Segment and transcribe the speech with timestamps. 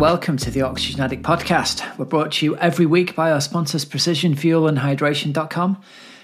[0.00, 1.86] welcome to the Oxygen Addict podcast.
[1.98, 5.78] We're brought to you every week by our sponsors Precision Fuel and Hydration.com.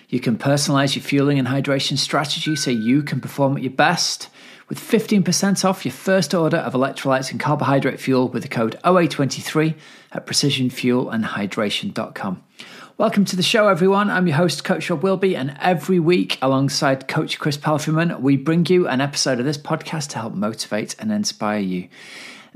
[0.09, 4.31] You can personalize your fueling and hydration strategy so you can perform at your best
[4.71, 9.75] with 15% off your first order of electrolytes and carbohydrate fuel with the code OA23
[10.13, 12.43] at precisionfuelandhydration.com.
[12.97, 14.09] Welcome to the show, everyone.
[14.09, 18.65] I'm your host, Coach Rob Wilby, and every week, alongside Coach Chris Palfreyman, we bring
[18.65, 21.91] you an episode of this podcast to help motivate and inspire you.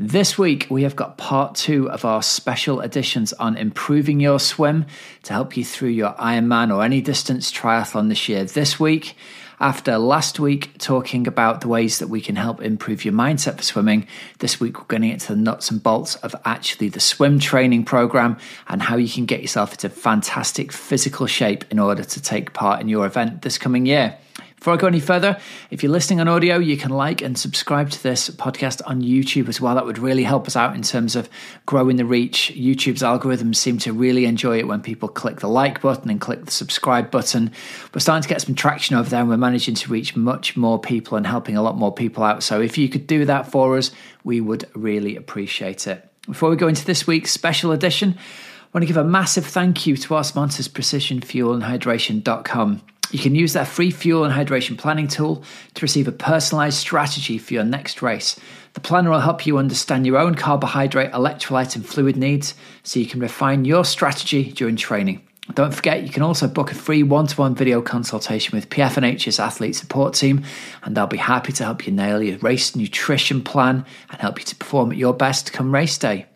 [0.02, 4.86] This week, we have got part two of our special editions on improving your swim
[5.24, 8.45] to help you through your Ironman or any distance triathlon this year.
[8.45, 9.14] This week,
[9.60, 13.62] after last week talking about the ways that we can help improve your mindset for
[13.62, 14.06] swimming,
[14.38, 17.38] this week we're going to get to the nuts and bolts of actually the swim
[17.38, 22.23] training program and how you can get yourself into fantastic physical shape in order to
[22.23, 24.16] take part in your event this coming year.
[24.60, 27.88] Before I go any further, if you're listening on audio, you can like and subscribe
[27.92, 29.74] to this podcast on YouTube as well.
[29.74, 31.30] That would really help us out in terms of
[31.64, 32.52] growing the reach.
[32.54, 36.44] YouTube's algorithms seem to really enjoy it when people click the like button and click
[36.44, 37.50] the subscribe button.
[37.94, 40.78] We're starting to get some traction over there and we're managing to reach much more
[40.78, 42.42] people and helping a lot more people out.
[42.42, 43.92] So if you could do that for us,
[44.24, 46.06] we would really appreciate it.
[46.26, 49.86] Before we go into this week's special edition, I want to give a massive thank
[49.86, 52.82] you to our sponsors, Precision Fuel and Hydration.com.
[53.10, 55.42] You can use their free fuel and hydration planning tool
[55.74, 58.38] to receive a personalized strategy for your next race.
[58.74, 63.06] The planner will help you understand your own carbohydrate, electrolyte, and fluid needs so you
[63.06, 65.26] can refine your strategy during training.
[65.54, 69.41] Don't forget, you can also book a free one to one video consultation with PFNH's
[69.41, 70.44] athlete support team,
[70.84, 74.44] and they'll be happy to help you nail your race nutrition plan and help you
[74.44, 76.26] to perform at your best come race day.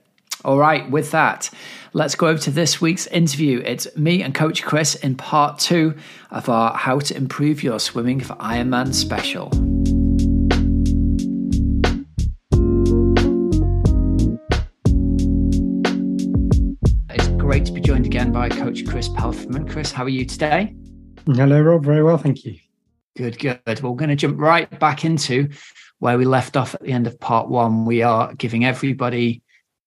[0.45, 1.49] All right, with that,
[1.95, 3.63] let's go over to this week's interview.
[3.65, 5.95] It's me and Coach Chris in part two
[6.31, 9.49] of our How to Improve Your Swimming for Ironman special.
[17.09, 19.71] It's great to be joined again by Coach Chris Palfreyman.
[19.71, 20.75] Chris, how are you today?
[21.25, 21.87] Hello, Rob.
[21.87, 22.59] Very well, thank you.
[23.17, 23.61] Good, good.
[23.67, 25.49] Well, we're going to jump right back into
[26.01, 27.87] where we left off at the end of part one.
[27.87, 29.41] We are giving everybody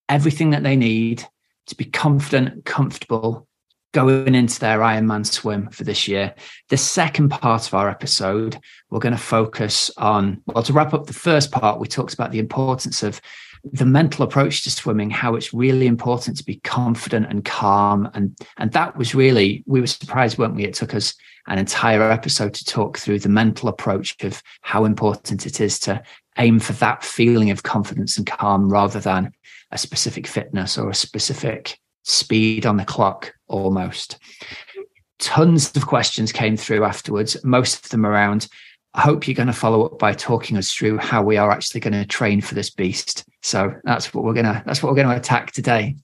[0.09, 1.23] everything that they need
[1.67, 3.47] to be confident, comfortable
[3.93, 6.35] going into their Ironman swim for this year.
[6.69, 8.59] The second part of our episode,
[8.89, 12.31] we're going to focus on, well, to wrap up the first part, we talked about
[12.31, 13.21] the importance of
[13.63, 18.09] the mental approach to swimming, how it's really important to be confident and calm.
[18.13, 20.65] And, and that was really, we were surprised, weren't we?
[20.65, 21.15] It took us
[21.47, 26.03] an entire episode to talk through the mental approach of how important it is to
[26.37, 29.31] aim for that feeling of confidence and calm rather than
[29.71, 34.17] a specific fitness or a specific speed on the clock almost.
[35.19, 38.47] Tons of questions came through afterwards, most of them around.
[38.93, 41.81] I hope you're going to follow up by talking us through how we are actually
[41.81, 43.25] going to train for this beast.
[43.41, 45.95] So that's what we're gonna that's what we're going to attack today.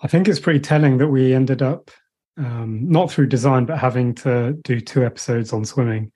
[0.00, 1.90] I think it's pretty telling that we ended up
[2.36, 6.12] um, not through design, but having to do two episodes on swimming.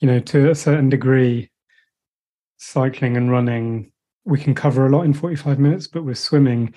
[0.00, 1.50] You know, to a certain degree,
[2.58, 3.92] cycling and running
[4.28, 6.74] we can cover a lot in 45 minutes, but with swimming,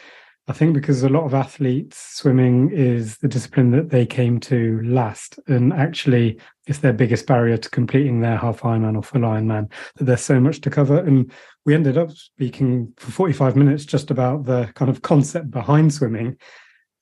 [0.48, 4.82] I think because a lot of athletes, swimming is the discipline that they came to
[4.84, 5.40] last.
[5.48, 10.06] And actually, it's their biggest barrier to completing their half Ironman or full Ironman, that
[10.06, 10.98] there's so much to cover.
[10.98, 11.32] And
[11.66, 16.38] we ended up speaking for 45 minutes just about the kind of concept behind swimming.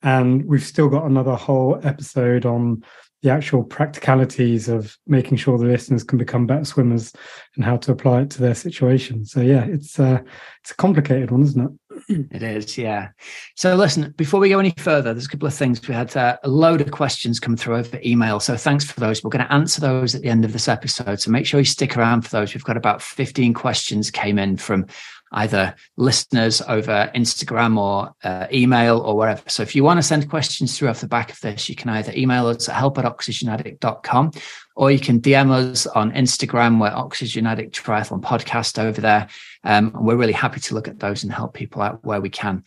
[0.01, 2.83] And we've still got another whole episode on
[3.21, 7.13] the actual practicalities of making sure the listeners can become better swimmers
[7.55, 9.25] and how to apply it to their situation.
[9.25, 10.19] So yeah, it's uh,
[10.61, 11.71] it's a complicated one, isn't it?
[12.31, 13.09] It is, yeah.
[13.55, 15.85] So listen, before we go any further, there's a couple of things.
[15.85, 18.39] We had uh, a load of questions come through over email.
[18.39, 19.21] So thanks for those.
[19.21, 21.19] We're going to answer those at the end of this episode.
[21.19, 22.53] So make sure you stick around for those.
[22.53, 24.85] We've got about 15 questions came in from
[25.31, 29.41] either listeners over Instagram or uh, email or wherever.
[29.47, 31.89] So if you want to send questions through off the back of this, you can
[31.89, 34.31] either email us at help at oxygenaddict.com
[34.75, 36.79] or you can DM us on Instagram.
[36.79, 39.27] We're Oxygen Addict Triathlon Podcast over there.
[39.63, 42.29] Um, and we're really happy to look at those and help people out where we
[42.29, 42.63] can.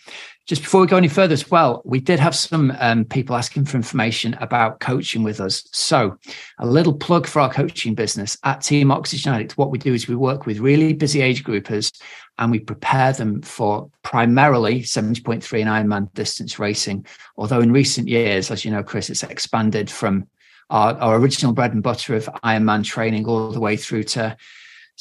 [0.47, 3.65] Just before we go any further as well, we did have some um, people asking
[3.65, 5.69] for information about coaching with us.
[5.73, 6.19] So,
[6.59, 9.57] a little plug for our coaching business at Team Oxygen Addict.
[9.57, 11.93] What we do is we work with really busy age groupers
[12.39, 17.07] and we prepare them for primarily 70.3 and Ironman distance racing.
[17.37, 20.27] Although in recent years, as you know, Chris, it's expanded from
[20.71, 24.37] our, our original bread and butter of Ironman training all the way through to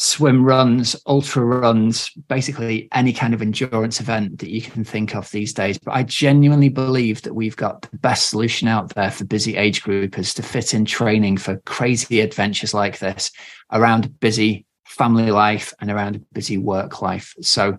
[0.02, 5.30] swim runs, ultra runs, basically any kind of endurance event that you can think of
[5.30, 5.78] these days.
[5.78, 9.84] But I genuinely believe that we've got the best solution out there for busy age
[9.84, 13.32] groupers to fit in training for crazy adventures like this
[13.72, 17.36] around busy family life and around busy work life.
[17.42, 17.78] So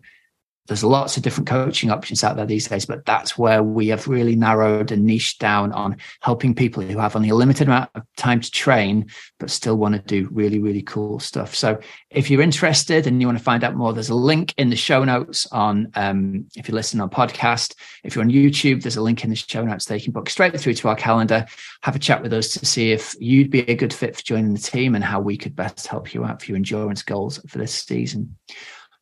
[0.68, 4.06] there's lots of different coaching options out there these days, but that's where we have
[4.06, 8.02] really narrowed and niched down on helping people who have only a limited amount of
[8.16, 9.06] time to train,
[9.40, 11.54] but still want to do really, really cool stuff.
[11.54, 11.80] So
[12.10, 14.76] if you're interested and you want to find out more, there's a link in the
[14.76, 17.74] show notes on, um, if you listen on podcast,
[18.04, 20.30] if you're on YouTube, there's a link in the show notes that You can book
[20.30, 21.44] straight through to our calendar,
[21.82, 24.54] have a chat with us to see if you'd be a good fit for joining
[24.54, 27.58] the team and how we could best help you out for your endurance goals for
[27.58, 28.36] this season.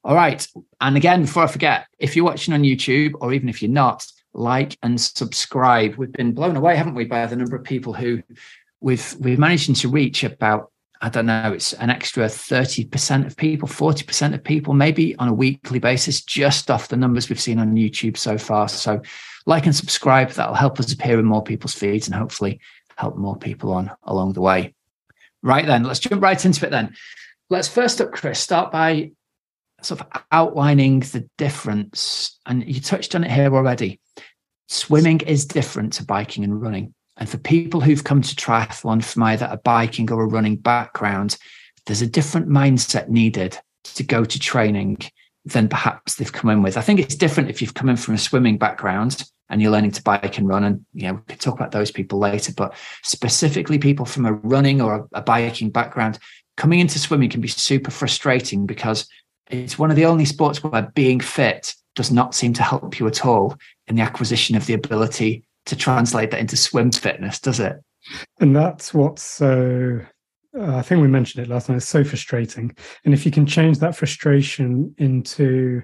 [0.02, 0.46] All right.
[0.80, 4.06] And again, before I forget, if you're watching on YouTube or even if you're not,
[4.32, 5.96] like and subscribe.
[5.96, 8.22] We've been blown away, haven't we, by the number of people who
[8.80, 10.70] we've we've managed to reach about
[11.02, 15.32] I don't know, it's an extra 30% of people, 40% of people, maybe on a
[15.32, 18.68] weekly basis, just off the numbers we've seen on YouTube so far.
[18.68, 19.00] So,
[19.46, 22.60] like and subscribe, that'll help us appear in more people's feeds and hopefully
[22.96, 24.74] help more people on along the way.
[25.42, 26.94] Right then, let's jump right into it then.
[27.48, 29.12] Let's first up, Chris, start by
[29.84, 32.38] sort of outlining the difference.
[32.46, 34.00] And you touched on it here already.
[34.68, 36.94] Swimming is different to biking and running.
[37.16, 41.36] And for people who've come to triathlon from either a biking or a running background,
[41.86, 44.98] there's a different mindset needed to go to training
[45.44, 46.76] than perhaps they've come in with.
[46.76, 49.90] I think it's different if you've come in from a swimming background and you're learning
[49.92, 50.64] to bike and run.
[50.64, 54.32] And you know, we could talk about those people later, but specifically people from a
[54.32, 56.18] running or a, a biking background,
[56.56, 59.08] coming into swimming can be super frustrating because
[59.50, 63.06] it's one of the only sports where being fit does not seem to help you
[63.06, 63.56] at all
[63.88, 67.76] in the acquisition of the ability to translate that into swim fitness, does it?
[68.40, 70.00] And that's what's so,
[70.58, 72.74] uh, I think we mentioned it last night, it's so frustrating.
[73.04, 75.82] And if you can change that frustration into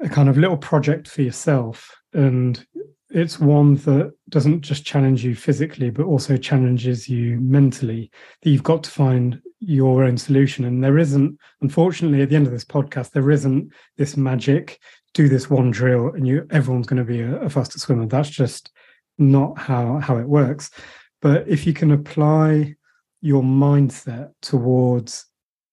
[0.00, 2.64] a kind of little project for yourself, and
[3.10, 8.10] it's one that doesn't just challenge you physically, but also challenges you mentally,
[8.42, 10.64] that you've got to find your own solution.
[10.64, 14.80] And there isn't, unfortunately, at the end of this podcast, there isn't this magic,
[15.14, 18.06] do this one drill and you everyone's going to be a, a faster swimmer.
[18.06, 18.70] That's just
[19.18, 20.70] not how, how it works.
[21.22, 22.74] But if you can apply
[23.22, 25.26] your mindset towards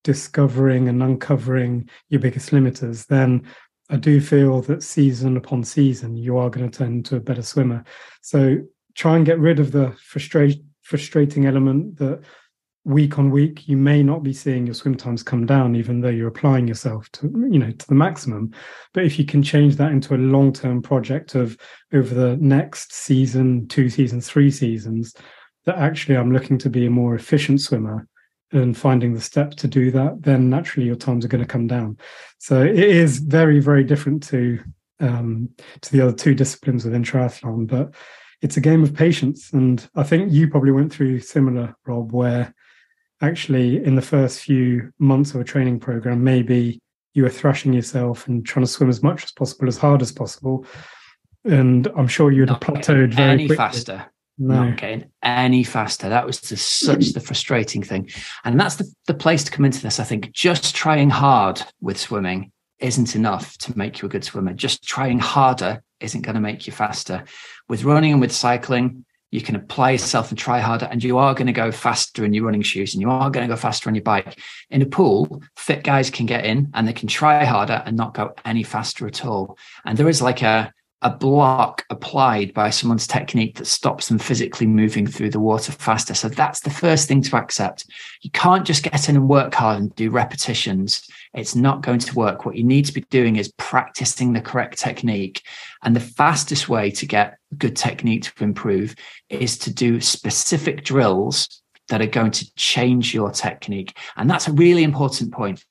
[0.03, 3.45] discovering and uncovering your biggest limiters, then
[3.89, 7.41] I do feel that season upon season, you are going to turn into a better
[7.41, 7.83] swimmer.
[8.21, 8.57] So
[8.95, 12.21] try and get rid of the frustrating element that
[12.85, 16.09] week on week you may not be seeing your swim times come down even though
[16.09, 18.53] you're applying yourself to you know to the maximum.
[18.93, 21.57] But if you can change that into a long term project of
[21.93, 25.15] over the next season two seasons three seasons
[25.65, 28.07] that actually i'm looking to be a more efficient swimmer
[28.51, 31.67] and finding the steps to do that then naturally your times are going to come
[31.67, 31.97] down.
[32.39, 34.59] So it is very very different to
[34.99, 35.49] um
[35.79, 37.93] to the other two disciplines within triathlon but
[38.41, 39.53] it's a game of patience.
[39.53, 42.53] And i think you probably went through similar rob where
[43.23, 46.79] actually in the first few months of a training program, maybe
[47.13, 50.11] you were thrashing yourself and trying to swim as much as possible, as hard as
[50.11, 50.65] possible.
[51.45, 53.57] And I'm sure you'd have plateaued very any quickly.
[53.57, 54.05] faster.
[54.37, 54.65] No.
[54.65, 56.09] Not getting any faster.
[56.09, 58.09] That was just such the frustrating thing.
[58.43, 59.99] And that's the, the place to come into this.
[59.99, 64.53] I think just trying hard with swimming isn't enough to make you a good swimmer.
[64.53, 67.23] Just trying harder isn't going to make you faster.
[67.69, 71.33] With running and with cycling, you can apply yourself and try harder and you are
[71.33, 73.89] going to go faster in your running shoes and you are going to go faster
[73.89, 77.43] on your bike in a pool fit guys can get in and they can try
[77.43, 80.71] harder and not go any faster at all and there is like a
[81.01, 86.13] a block applied by someone's technique that stops them physically moving through the water faster.
[86.13, 87.85] So that's the first thing to accept.
[88.21, 91.05] You can't just get in and work hard and do repetitions.
[91.33, 92.45] It's not going to work.
[92.45, 95.41] What you need to be doing is practicing the correct technique.
[95.83, 98.95] And the fastest way to get good technique to improve
[99.29, 103.97] is to do specific drills that are going to change your technique.
[104.15, 105.63] And that's a really important point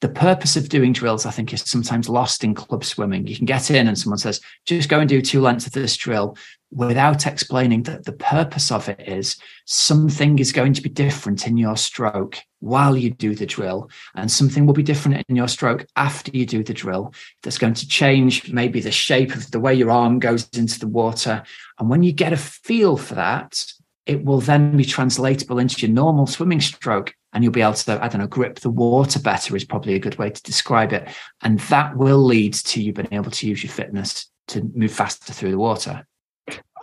[0.00, 3.26] the purpose of doing drills, I think, is sometimes lost in club swimming.
[3.26, 5.96] You can get in and someone says, just go and do two lengths of this
[5.96, 6.36] drill
[6.70, 11.56] without explaining that the purpose of it is something is going to be different in
[11.56, 15.86] your stroke while you do the drill, and something will be different in your stroke
[15.96, 19.72] after you do the drill that's going to change maybe the shape of the way
[19.72, 21.42] your arm goes into the water.
[21.78, 23.64] And when you get a feel for that,
[24.06, 28.02] it will then be translatable into your normal swimming stroke and you'll be able to,
[28.02, 31.08] I don't know, grip the water better is probably a good way to describe it.
[31.42, 35.32] And that will lead to you being able to use your fitness to move faster
[35.32, 36.06] through the water.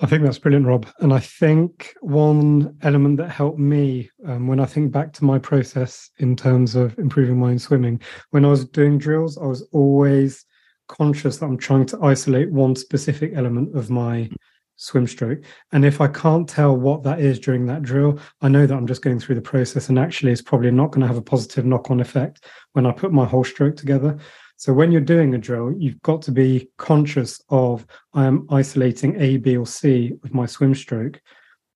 [0.01, 0.87] I think that's brilliant, Rob.
[0.99, 5.39] And I think one element that helped me um, when I think back to my
[5.39, 9.61] process in terms of improving my own swimming, when I was doing drills, I was
[9.71, 10.45] always
[10.87, 14.29] conscious that I'm trying to isolate one specific element of my
[14.77, 15.39] swim stroke.
[15.71, 18.87] And if I can't tell what that is during that drill, I know that I'm
[18.87, 21.65] just going through the process and actually it's probably not going to have a positive
[21.65, 24.17] knock on effect when I put my whole stroke together.
[24.57, 29.19] So when you're doing a drill, you've got to be conscious of I am isolating
[29.19, 31.21] A, B, or C with my swim stroke.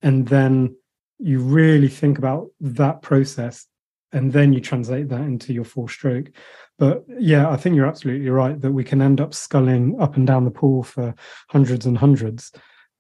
[0.02, 0.76] And then
[1.18, 3.68] you really think about that process
[4.12, 6.32] and then you translate that into your full stroke.
[6.78, 10.26] But yeah, I think you're absolutely right that we can end up sculling up and
[10.26, 11.14] down the pool for
[11.50, 12.52] hundreds and hundreds.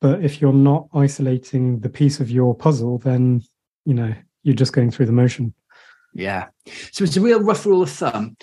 [0.01, 3.41] But if you're not isolating the piece of your puzzle, then
[3.85, 5.53] you know you're just going through the motion.
[6.13, 6.47] Yeah.
[6.91, 8.35] So it's a real rough rule of thumb.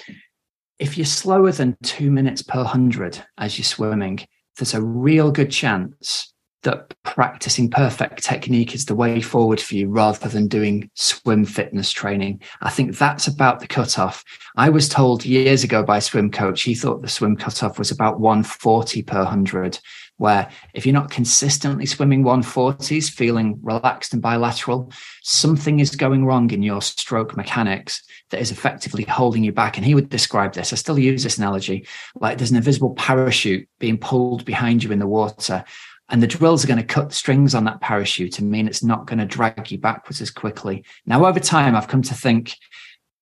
[0.79, 4.21] If you're slower than two minutes per hundred as you're swimming,
[4.59, 9.89] there's a real good chance that practicing perfect technique is the way forward for you
[9.89, 12.43] rather than doing swim fitness training.
[12.61, 14.23] I think that's about the cutoff.
[14.57, 17.91] I was told years ago by a swim coach, he thought the swim cutoff was
[17.91, 19.79] about 140 per 100,
[20.19, 24.91] where if you're not consistently swimming 140s, feeling relaxed and bilateral,
[25.23, 29.77] something is going wrong in your stroke mechanics that is effectively holding you back.
[29.77, 33.69] And he would describe this, I still use this analogy, like there's an invisible parachute
[33.79, 35.65] being pulled behind you in the water
[36.09, 38.85] and the drills are going to cut the strings on that parachute and mean it's
[38.85, 40.85] not going to drag you backwards as quickly.
[41.05, 42.57] Now, over time, I've come to think,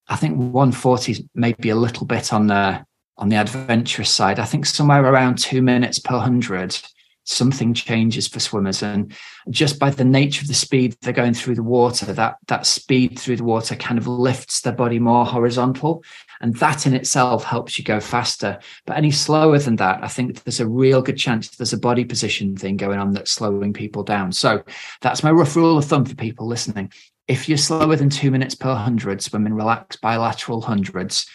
[0.08, 2.84] I think 140 is maybe a little bit on the
[3.16, 4.38] on the adventurous side.
[4.38, 6.78] I think somewhere around two minutes per hundred
[7.24, 8.82] something changes for swimmers.
[8.82, 9.12] And
[9.50, 13.18] just by the nature of the speed they're going through the water that that speed
[13.18, 16.04] through the water kind of lifts their body more horizontal.
[16.40, 18.58] And that in itself helps you go faster.
[18.86, 22.04] But any slower than that i think there's a real good chance there's a body
[22.04, 24.32] position thing going on that's slowing people down.
[24.32, 24.62] So
[25.00, 26.92] that's my rough rule of thumb for people listening.
[27.26, 31.26] If you're slower than two minutes per hundred swimming relaxed bilateral hundreds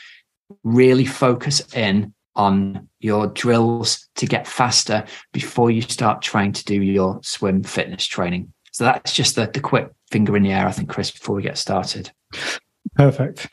[0.63, 5.03] really focus in on your drills to get faster
[5.34, 8.51] before you start trying to do your swim fitness training.
[8.72, 11.41] So that's just the, the quick finger in the air, I think, Chris, before we
[11.41, 12.12] get started.
[12.96, 13.50] Perfect.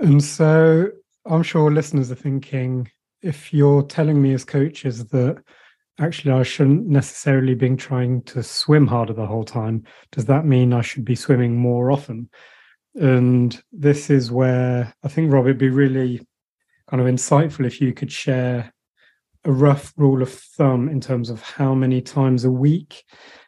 [0.00, 0.88] And so
[1.26, 2.90] I'm sure listeners are thinking
[3.22, 5.42] if you're telling me as coaches that
[6.00, 10.72] actually I shouldn't necessarily be trying to swim harder the whole time, does that mean
[10.72, 12.28] I should be swimming more often?
[12.94, 16.26] And this is where I think, Rob, it'd be really
[16.94, 18.72] kind of insightful if you could share
[19.44, 23.02] a rough rule of thumb in terms of how many times a week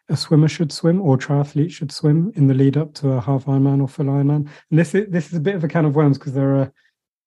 [0.09, 3.45] a swimmer should swim or triathlete should swim in the lead up to a half
[3.45, 4.49] Ironman or full Ironman.
[4.71, 6.73] And this is this is a bit of a can of worms because there are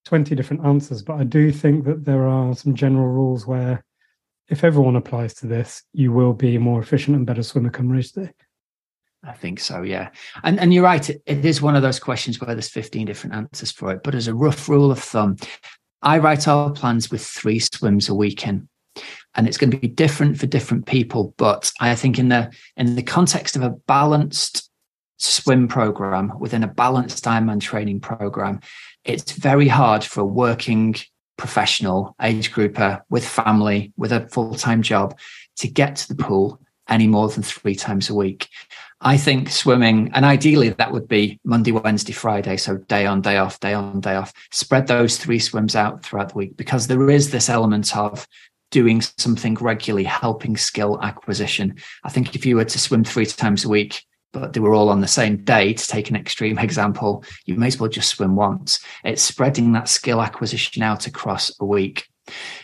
[0.03, 3.81] 20 different answers, but I do think that there are some general rules where
[4.49, 7.89] if everyone applies to this, you will be a more efficient and better swimmer come
[7.89, 8.33] race day.
[9.23, 10.09] I think so, yeah.
[10.43, 13.35] And and you're right, it, it is one of those questions where there's 15 different
[13.35, 14.01] answers for it.
[14.03, 15.35] But as a rough rule of thumb,
[16.01, 18.67] I write our plans with three swims a week in.
[19.35, 21.33] And it's going to be different for different people.
[21.37, 24.69] But I think in the in the context of a balanced
[25.17, 28.59] swim program within a balanced Ironman training program,
[29.05, 30.95] it's very hard for a working
[31.37, 35.17] professional age grouper with family with a full-time job
[35.55, 38.49] to get to the pool any more than three times a week.
[39.01, 42.57] I think swimming, and ideally that would be Monday, Wednesday, Friday.
[42.57, 44.33] So day on, day off, day on, day off.
[44.51, 48.27] Spread those three swims out throughout the week because there is this element of
[48.71, 51.75] doing something regularly, helping skill acquisition.
[52.03, 54.89] I think if you were to swim three times a week, but they were all
[54.89, 58.35] on the same day, to take an extreme example, you may as well just swim
[58.35, 58.79] once.
[59.03, 62.07] It's spreading that skill acquisition out across a week.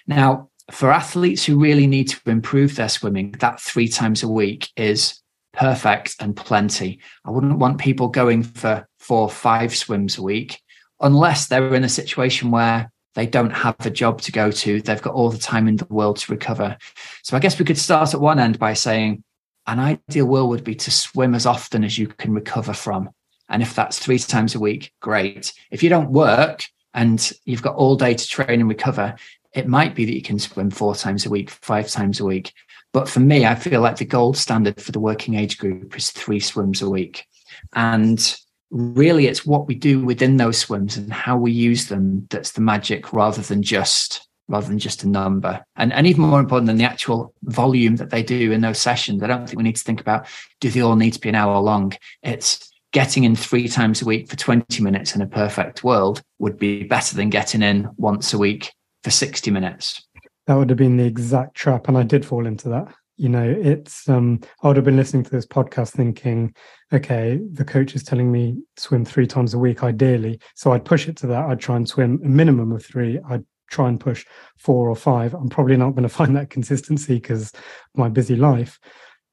[0.06, 4.70] Now, for athletes who really need to improve their swimming, that three times a week
[4.76, 5.22] is
[5.54, 7.00] perfect and plenty.
[7.24, 10.62] I wouldn't want people going for four, five swims a week
[11.00, 14.82] unless they're in a situation where they don't have a job to go to.
[14.82, 16.78] They've got all the time in the world to recover.
[17.24, 19.24] So I guess we could start at one end by saying
[19.68, 23.10] an ideal world would be to swim as often as you can recover from.
[23.50, 25.54] And if that's three times a week, great.
[25.72, 29.16] If you don't work and you've got all day to train and recover,
[29.56, 32.54] it might be that you can swim four times a week, five times a week.
[32.92, 36.12] But for me, I feel like the gold standard for the working age group is
[36.12, 37.26] three swims a week.
[37.74, 38.38] And
[38.70, 42.62] really, it's what we do within those swims and how we use them that's the
[42.62, 45.64] magic rather than just rather than just a number.
[45.76, 49.24] And, and even more important than the actual volume that they do in those sessions,
[49.24, 50.28] I don't think we need to think about
[50.60, 51.94] do they all need to be an hour long?
[52.22, 56.60] It's getting in three times a week for 20 minutes in a perfect world would
[56.60, 58.72] be better than getting in once a week
[59.06, 60.04] for 60 minutes.
[60.48, 62.92] That would have been the exact trap and i did fall into that.
[63.18, 66.56] You know it's um i would have been listening to this podcast thinking
[66.92, 70.40] okay the coach is telling me swim three times a week ideally.
[70.56, 71.46] So i'd push it to that.
[71.46, 73.20] I'd try and swim a minimum of three.
[73.30, 74.26] I'd try and push
[74.58, 75.36] four or five.
[75.36, 77.52] I'm probably not going to find that consistency because
[77.94, 78.80] my busy life.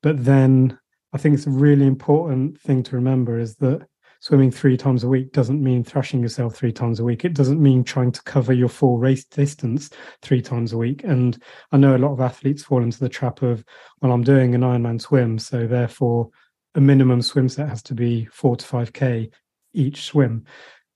[0.03, 0.79] But then
[1.15, 3.87] i think it's a really important thing to remember is that
[4.23, 7.25] swimming three times a week doesn't mean thrashing yourself three times a week.
[7.25, 9.91] It doesn't mean trying to cover your full race distance
[10.23, 11.03] three times a week.
[11.03, 13.65] And I know a lot of athletes fall into the trap of,
[14.01, 16.31] well, I'm doing an Ironman swim, so therefore
[16.77, 19.29] a minimum swim set has to be four to five k
[19.75, 20.45] each swim.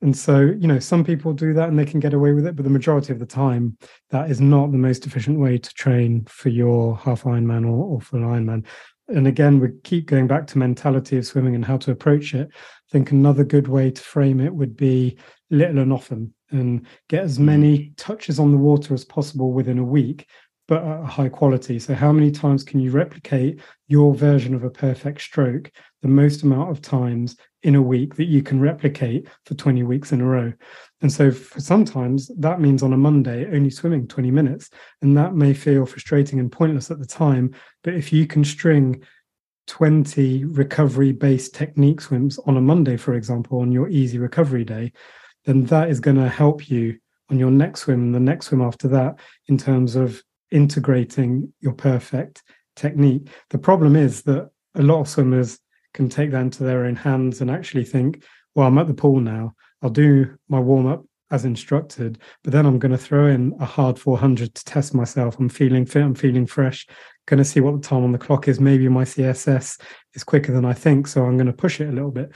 [0.03, 2.55] And so, you know, some people do that and they can get away with it,
[2.55, 3.77] but the majority of the time,
[4.11, 8.01] that is not the most efficient way to train for your half Ironman or, or
[8.01, 8.67] full Ironman.
[9.09, 12.49] And again, we keep going back to mentality of swimming and how to approach it.
[12.53, 15.19] I think another good way to frame it would be
[15.51, 17.47] little and often and get as hmm.
[17.47, 20.27] many touches on the water as possible within a week
[20.69, 21.79] but at a high quality.
[21.79, 25.71] So, how many times can you replicate your version of a perfect stroke
[26.03, 30.13] the most amount of times in a week that you can replicate for 20 weeks
[30.13, 30.53] in a row?
[31.03, 34.71] And so, for sometimes that means on a Monday only swimming 20 minutes.
[35.03, 37.55] And that may feel frustrating and pointless at the time.
[37.85, 39.03] But if you can string
[39.69, 44.93] 20 recovery based technique swims on a Monday, for example, on your easy recovery day,
[45.45, 46.99] then that is going to help you
[47.31, 49.19] on your next swim and the next swim after that
[49.49, 52.43] in terms of integrating your perfect
[52.75, 53.29] technique.
[53.51, 55.59] The problem is that a lot of swimmers
[55.95, 58.23] can take that into their own hands and actually think,
[58.55, 59.55] well, I'm at the pool now.
[59.83, 63.65] I'll do my warm up as instructed, but then I'm going to throw in a
[63.65, 65.39] hard 400 to test myself.
[65.39, 66.87] I'm feeling fit, I'm feeling fresh,
[67.27, 68.61] going to see what the time on the clock is.
[68.61, 69.81] Maybe my CSS
[70.15, 72.33] is quicker than I think, so I'm going to push it a little bit.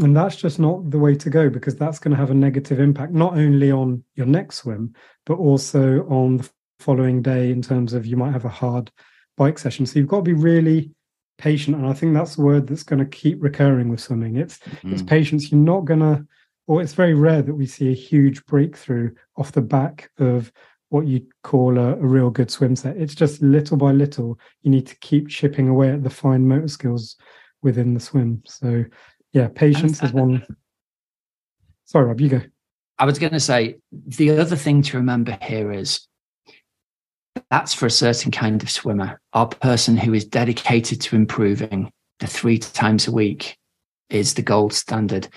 [0.00, 2.80] And that's just not the way to go because that's going to have a negative
[2.80, 4.94] impact, not only on your next swim,
[5.26, 6.48] but also on the
[6.82, 8.90] following day in terms of you might have a hard
[9.36, 9.86] bike session.
[9.86, 10.90] So you've got to be really
[11.38, 11.76] patient.
[11.76, 14.36] And I think that's the word that's going to keep recurring with swimming.
[14.36, 14.92] It's mm.
[14.92, 15.50] it's patience.
[15.50, 16.26] You're not gonna
[16.66, 20.52] or it's very rare that we see a huge breakthrough off the back of
[20.90, 22.96] what you call a, a real good swim set.
[22.96, 26.68] It's just little by little, you need to keep chipping away at the fine motor
[26.68, 27.16] skills
[27.62, 28.42] within the swim.
[28.46, 28.84] So
[29.32, 30.46] yeah, patience is one.
[31.86, 32.42] Sorry, Rob, you go.
[32.98, 36.06] I was going to say the other thing to remember here is
[37.50, 39.20] that's for a certain kind of swimmer.
[39.32, 43.56] Our person who is dedicated to improving the three times a week
[44.10, 45.28] is the gold standard.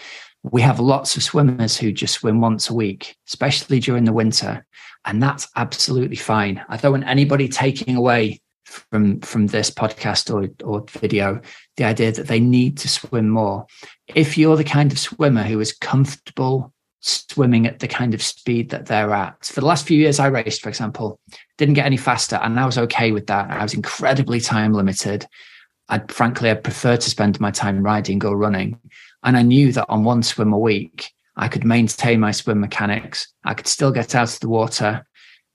[0.44, 4.66] We have lots of swimmers who just swim once a week, especially during the winter,
[5.06, 6.64] and that's absolutely fine.
[6.70, 11.40] I don't want anybody taking away from from this podcast or or video
[11.78, 13.66] the idea that they need to swim more.
[14.08, 16.74] If you're the kind of swimmer who is comfortable
[17.06, 19.46] swimming at the kind of speed that they're at.
[19.46, 21.20] For the last few years I raced, for example,
[21.58, 23.50] didn't get any faster, and I was okay with that.
[23.52, 25.26] I was incredibly time limited.
[25.88, 28.80] I'd frankly I'd prefer to spend my time riding or running.
[29.24, 33.28] And I knew that on one swim a week, I could maintain my swim mechanics.
[33.44, 35.06] I could still get out of the water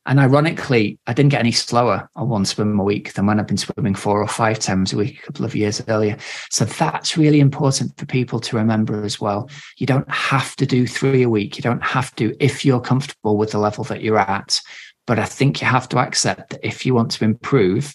[0.07, 3.47] and ironically, I didn't get any slower on one swim a week than when I've
[3.47, 6.17] been swimming four or five times a week a couple of years earlier.
[6.51, 9.51] So that's really important for people to remember as well.
[9.77, 11.59] You don't have to do three a week.
[11.59, 14.61] You don't have to if you're comfortable with the level that you're at.
[15.07, 17.95] But I think you have to accept that if you want to improve,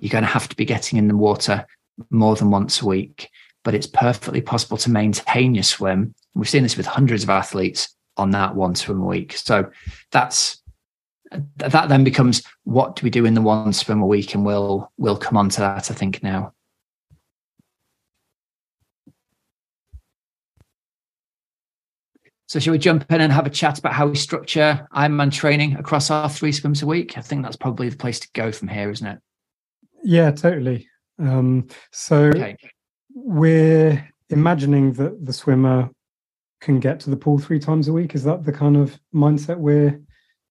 [0.00, 1.64] you're going to have to be getting in the water
[2.10, 3.30] more than once a week.
[3.64, 6.14] But it's perfectly possible to maintain your swim.
[6.34, 9.36] We've seen this with hundreds of athletes on that one swim a week.
[9.36, 9.70] So
[10.12, 10.62] that's
[11.56, 14.92] that then becomes what do we do in the one swim a week, and we'll
[14.96, 15.90] we'll come on to that.
[15.90, 16.52] I think now.
[22.48, 25.74] So, shall we jump in and have a chat about how we structure Ironman training
[25.76, 27.18] across our three swims a week?
[27.18, 29.18] I think that's probably the place to go from here, isn't it?
[30.04, 30.88] Yeah, totally.
[31.18, 32.56] Um, so, okay.
[33.12, 35.90] we're imagining that the swimmer
[36.60, 38.14] can get to the pool three times a week.
[38.14, 40.00] Is that the kind of mindset we're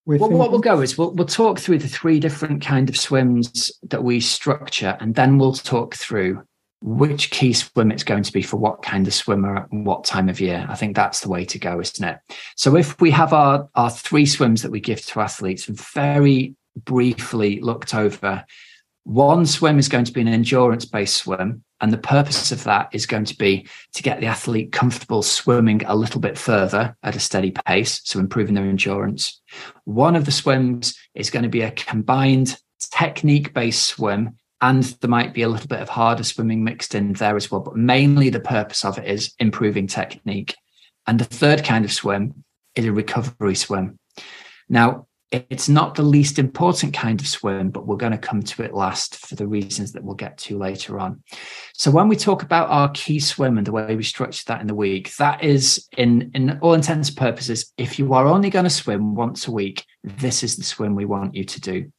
[0.06, 3.72] well, what we'll go is we'll, we'll talk through the three different kind of swims
[3.89, 6.44] that we structure, and then we'll talk through
[6.82, 10.30] which key swim it's going to be for what kind of swimmer and what time
[10.30, 10.68] of year.
[10.70, 12.20] I think that's the way to go, isn't it?
[12.56, 17.60] So if we have our, our three swims that we give to athletes very briefly
[17.60, 18.46] looked over,
[19.04, 21.63] one swim is going to be an endurance based swim.
[21.82, 25.84] And the purpose of that is going to be to get the athlete comfortable swimming
[25.86, 29.42] a little bit further at a steady pace, so improving their endurance.
[29.84, 35.10] One of the swims is going to be a combined technique based swim, and there
[35.10, 37.62] might be a little bit of harder swimming mixed in there as well.
[37.62, 40.56] But mainly the purpose of it is improving technique.
[41.08, 44.00] And the third kind of swim is a recovery swim.
[44.70, 45.08] Now,
[45.50, 48.74] it's not the least important kind of swim, but we're going to come to it
[48.74, 51.24] last for the reasons that we'll get to later on.
[51.74, 54.67] So when we talk about our key swim and the way we structure that in
[54.67, 58.65] the week, that is in, in all intents and purposes, if you are only going
[58.65, 61.91] to swim once a week, this is the swim we want you to do.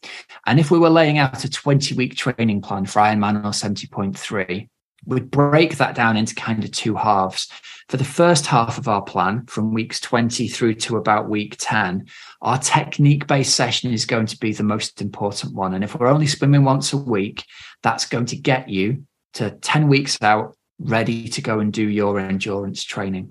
[0.46, 4.68] And if we were laying out a 20 week training plan for Ironman or 70.3,
[5.06, 7.48] we'd break that down into kind of two halves.
[7.88, 12.06] For the first half of our plan, from weeks 20 through to about week 10,
[12.42, 15.72] our technique based session is going to be the most important one.
[15.72, 17.44] And if we're only swimming once a week,
[17.82, 22.18] that's going to get you to 10 weeks out, ready to go and do your
[22.18, 23.30] endurance training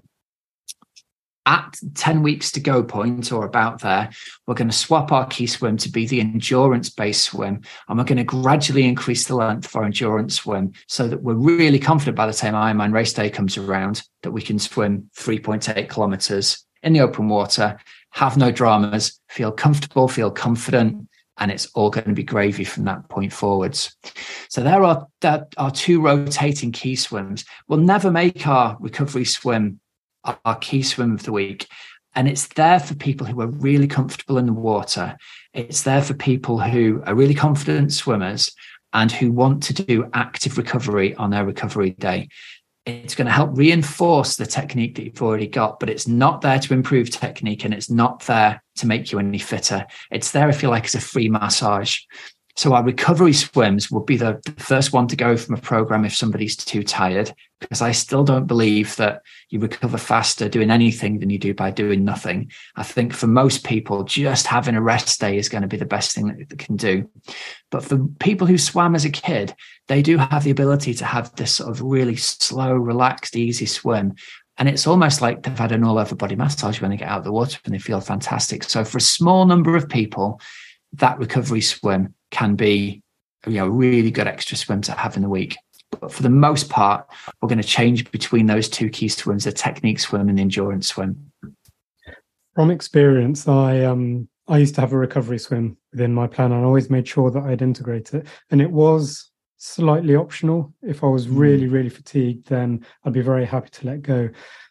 [1.45, 4.09] at 10 weeks to go point or about there,
[4.47, 7.61] we're going to swap our key swim to be the endurance based swim.
[7.87, 11.35] And we're going to gradually increase the length of our endurance swim so that we're
[11.35, 15.87] really confident by the time Ironman race day comes around that we can swim 3.8
[15.89, 17.77] kilometers in the open water,
[18.11, 21.07] have no dramas, feel comfortable, feel confident.
[21.37, 23.93] And it's all going to be gravy from that point forwards.
[24.47, 27.43] So there are that are two rotating key swims.
[27.67, 29.81] We'll never make our recovery swim
[30.45, 31.67] our key swim of the week.
[32.15, 35.17] And it's there for people who are really comfortable in the water.
[35.53, 38.53] It's there for people who are really confident swimmers
[38.93, 42.29] and who want to do active recovery on their recovery day.
[42.85, 46.59] It's going to help reinforce the technique that you've already got, but it's not there
[46.59, 49.85] to improve technique and it's not there to make you any fitter.
[50.11, 51.99] It's there, if you like, as a free massage.
[52.57, 56.15] So our recovery swims would be the, first one to go from a program if
[56.15, 61.29] somebody's too tired, because I still don't believe that you recover faster doing anything than
[61.29, 62.51] you do by doing nothing.
[62.77, 65.85] I think for most people, just having a rest day is going to be the
[65.85, 67.09] best thing that they can do.
[67.71, 69.53] But for people who swam as a kid,
[69.87, 74.15] they do have the ability to have this sort of really slow, relaxed, easy swim.
[74.57, 77.19] And it's almost like they've had an all over body massage when they get out
[77.19, 78.63] of the water and they feel fantastic.
[78.63, 80.39] So for a small number of people,
[80.93, 83.01] that recovery swim can be
[83.47, 85.55] you know a really good extra swim to have in the week.
[86.01, 87.07] But for the most part,
[87.41, 90.87] we're going to change between those two key swims: the technique swim and the endurance
[90.89, 91.31] swim.
[92.53, 96.51] From experience, I um I used to have a recovery swim within my plan.
[96.51, 100.73] and I always made sure that I'd integrate it, and it was slightly optional.
[100.81, 101.37] If I was hmm.
[101.37, 104.29] really really fatigued, then I'd be very happy to let go.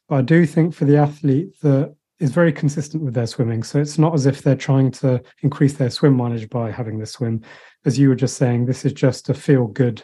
[0.09, 3.62] But I do think for the athlete that is very consistent with their swimming.
[3.62, 7.12] So it's not as if they're trying to increase their swim mileage by having this
[7.12, 7.42] swim.
[7.85, 10.03] As you were just saying, this is just a feel good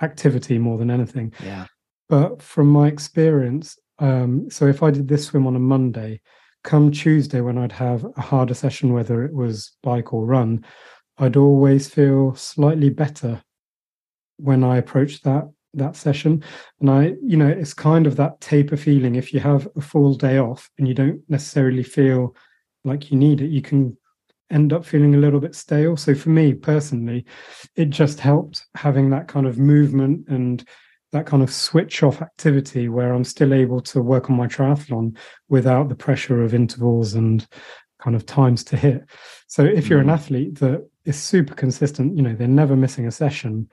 [0.00, 1.32] activity more than anything.
[1.44, 1.66] Yeah.
[2.08, 6.20] But from my experience, um, so if I did this swim on a Monday,
[6.64, 10.64] come Tuesday when I'd have a harder session, whether it was bike or run,
[11.18, 13.42] I'd always feel slightly better
[14.36, 16.42] when I approached that that session.
[16.80, 19.14] And i you know it's kind of that taper feeling.
[19.14, 22.34] If you have a full day off and you don't necessarily feel
[22.84, 23.96] like you need it you can
[24.50, 25.96] end up feeling a little bit stale.
[25.96, 27.24] So for me personally
[27.76, 30.64] it just helped having that kind of movement and
[31.12, 35.16] that kind of switch off activity where i'm still able to work on my triathlon
[35.48, 37.46] without the pressure of intervals and
[37.98, 39.04] kind of times to hit.
[39.48, 40.12] So if you're an mm.
[40.12, 43.68] athlete that is super consistent you know they're never missing a session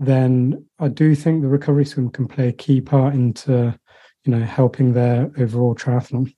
[0.00, 3.78] then I do think the recovery swim can play a key part into,
[4.24, 6.34] you know, helping their overall triathlon.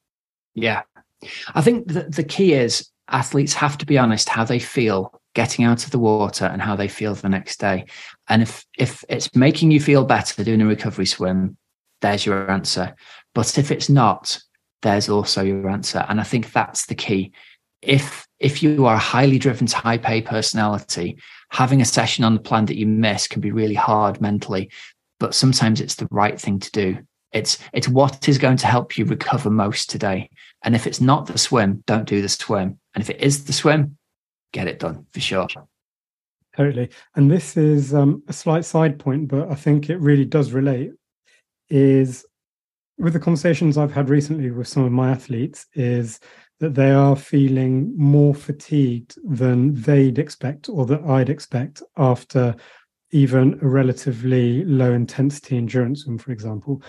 [0.55, 0.83] Yeah.
[1.55, 5.65] I think the, the key is athletes have to be honest how they feel getting
[5.65, 7.87] out of the water and how they feel the next day.
[8.29, 11.57] And if if it's making you feel better doing a recovery swim,
[12.01, 12.97] there's your answer.
[13.33, 14.41] But if it's not,
[14.83, 16.05] there's also your answer.
[16.09, 17.33] And I think that's the key.
[17.81, 21.19] If if you are a highly driven type A personality,
[21.53, 24.71] having a session on the plan that you miss can be really hard mentally,
[25.21, 26.99] but sometimes it's the right thing to do.
[27.33, 30.31] It's it's what is going to help you recover most today.
[30.65, 32.79] And if it's not the swim, don't do the swim.
[32.95, 33.97] And if it is the swim,
[34.53, 35.47] get it done for sure.
[36.57, 36.91] Totally.
[37.17, 40.93] And this is um, a slight side point, but I think it really does relate.
[41.69, 42.27] Is
[42.99, 46.19] with the conversations I've had recently with some of my athletes, is
[46.63, 52.55] that they are feeling more fatigued than they'd expect or that I'd expect after
[53.11, 56.81] even a relatively low intensity endurance swim, for example.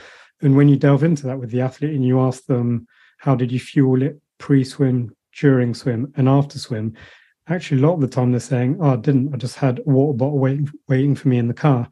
[0.43, 2.85] And when you delve into that with the athlete and you ask them,
[3.17, 6.93] how did you fuel it pre swim, during swim, and after swim?
[7.47, 9.33] Actually, a lot of the time they're saying, oh, I didn't.
[9.33, 11.89] I just had a water bottle waiting, waiting for me in the car.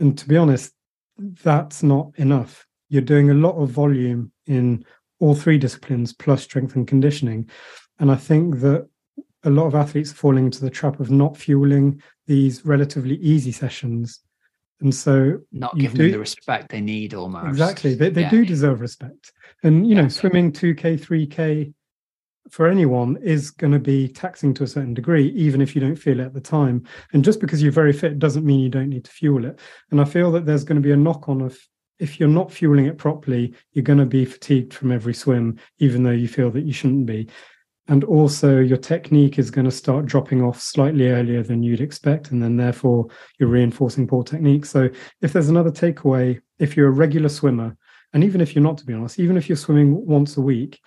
[0.00, 0.70] And to be honest,
[1.16, 2.66] that's not enough.
[2.90, 4.84] You're doing a lot of volume in
[5.18, 7.48] all three disciplines plus strength and conditioning.
[7.98, 8.88] And I think that
[9.44, 13.52] a lot of athletes are falling into the trap of not fueling these relatively easy
[13.52, 14.20] sessions.
[14.80, 17.46] And so not giving do, them the respect they need almost.
[17.46, 17.94] Exactly.
[17.94, 18.30] They, they yeah.
[18.30, 19.32] do deserve respect.
[19.62, 21.72] And, you know, swimming 2K, 3K
[22.50, 25.96] for anyone is going to be taxing to a certain degree, even if you don't
[25.96, 26.84] feel it at the time.
[27.12, 29.58] And just because you're very fit doesn't mean you don't need to fuel it.
[29.90, 31.58] And I feel that there's going to be a knock on of
[31.98, 36.02] if you're not fueling it properly, you're going to be fatigued from every swim, even
[36.02, 37.28] though you feel that you shouldn't be.
[37.88, 42.30] and also your technique is going to start dropping off slightly earlier than you'd expect
[42.30, 43.06] and then therefore
[43.38, 44.88] you're reinforcing poor technique so
[45.22, 47.76] if there's another takeaway if you're a regular swimmer
[48.12, 50.80] and even if you're not to be honest even if you're swimming once a week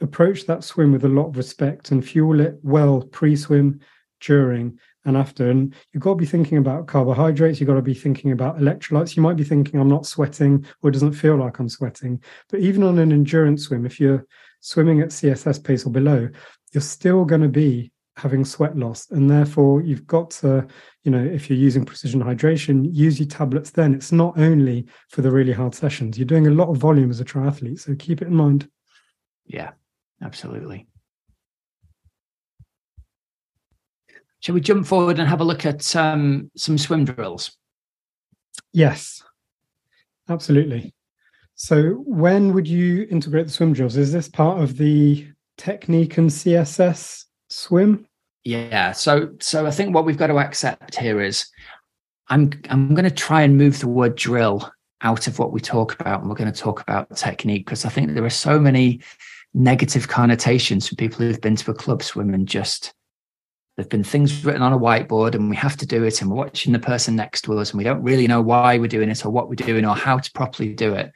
[0.00, 3.78] approach that swim with a lot of respect and fuel it well pre-swim
[4.20, 7.94] during and after and you've got to be thinking about carbohydrates you've got to be
[7.94, 11.58] thinking about electrolytes you might be thinking i'm not sweating or it doesn't feel like
[11.58, 14.26] i'm sweating but even on an endurance swim if you're
[14.66, 16.28] swimming at CSS pace or below,
[16.72, 19.08] you're still going to be having sweat loss.
[19.10, 20.66] And therefore, you've got to,
[21.04, 23.94] you know, if you're using precision hydration, use your tablets then.
[23.94, 27.20] It's not only for the really hard sessions, you're doing a lot of volume as
[27.20, 27.80] a triathlete.
[27.80, 28.68] So keep it in mind.
[29.44, 29.72] Yeah,
[30.20, 30.88] absolutely.
[34.46, 37.50] Shall we jump forward and have a look at um, some swim drills?
[38.72, 39.20] Yes,
[40.28, 40.94] absolutely.
[41.56, 43.96] So, when would you integrate the swim drills?
[43.96, 48.06] Is this part of the technique and CSS swim?
[48.44, 48.92] Yeah.
[48.92, 51.48] So, so I think what we've got to accept here is,
[52.28, 54.70] I'm I'm going to try and move the word drill
[55.02, 57.88] out of what we talk about, and we're going to talk about technique because I
[57.88, 59.00] think there are so many
[59.54, 62.94] negative connotations for people who've been to a club swim and just
[63.76, 66.36] there've been things written on a whiteboard and we have to do it and we're
[66.36, 69.24] watching the person next to us and we don't really know why we're doing it
[69.24, 71.12] or what we're doing or how to properly do it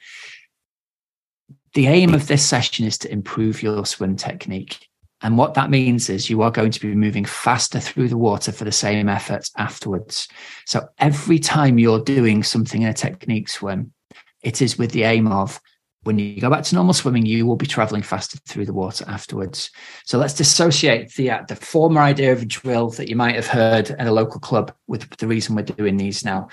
[1.73, 4.87] the aim of this session is to improve your swim technique.
[5.21, 8.51] And what that means is you are going to be moving faster through the water
[8.51, 10.27] for the same effort afterwards.
[10.65, 13.93] So every time you're doing something in a technique swim,
[14.41, 15.61] it is with the aim of
[16.03, 19.05] when you go back to normal swimming, you will be traveling faster through the water
[19.07, 19.69] afterwards.
[20.05, 23.47] So let's dissociate the uh, the former idea of a drill that you might have
[23.47, 26.49] heard at a local club with the reason we're doing these now.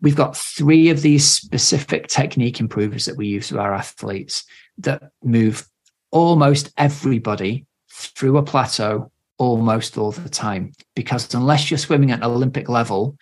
[0.00, 4.44] We've got three of these specific technique improvers that we use with our athletes
[4.78, 5.66] that move
[6.10, 10.72] almost everybody through a plateau almost all the time.
[10.94, 13.16] Because unless you're swimming at an Olympic level,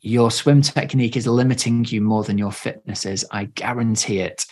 [0.00, 3.24] your swim technique is limiting you more than your fitness is.
[3.30, 4.44] I guarantee it.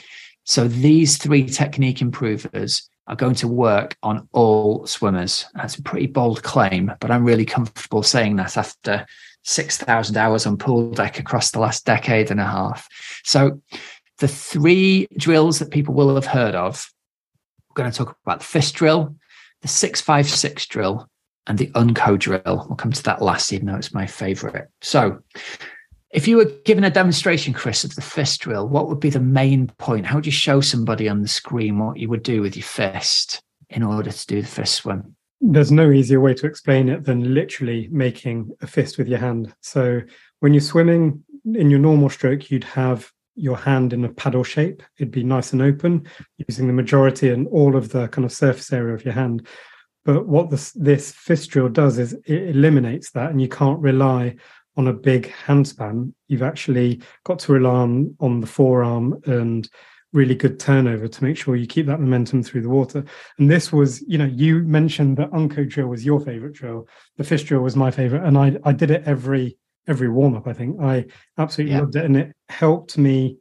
[0.44, 5.46] So these three technique improvers are going to work on all swimmers.
[5.54, 9.06] That's a pretty bold claim, but I'm really comfortable saying that after
[9.44, 12.88] 6,000 hours on pool deck across the last decade and a half.
[13.24, 13.60] So,
[14.18, 16.92] the three drills that people will have heard of,
[17.68, 19.16] we're going to talk about the fist drill,
[19.62, 21.08] the 656 drill,
[21.48, 22.42] and the unco drill.
[22.44, 24.68] We'll come to that last, even though it's my favorite.
[24.80, 25.22] So,
[26.12, 29.20] if you were given a demonstration, Chris, of the fist drill, what would be the
[29.20, 30.06] main point?
[30.06, 33.42] How would you show somebody on the screen what you would do with your fist
[33.70, 35.16] in order to do the fist swim?
[35.42, 39.52] there's no easier way to explain it than literally making a fist with your hand.
[39.60, 40.00] So
[40.38, 44.84] when you're swimming in your normal stroke, you'd have your hand in a paddle shape.
[44.98, 46.06] It'd be nice and open,
[46.46, 49.46] using the majority and all of the kind of surface area of your hand.
[50.04, 54.36] But what this this fist drill does is it eliminates that, and you can't rely
[54.76, 56.12] on a big handspan.
[56.28, 59.68] You've actually got to rely on on the forearm and
[60.12, 63.04] really good turnover to make sure you keep that momentum through the water.
[63.38, 66.86] And this was, you know, you mentioned that Unco drill was your favorite drill.
[67.16, 69.58] The fist drill was my favorite, and I I did it every
[69.88, 70.46] every warm up.
[70.46, 71.06] I think I
[71.38, 71.80] absolutely yeah.
[71.80, 73.38] loved it, and it helped me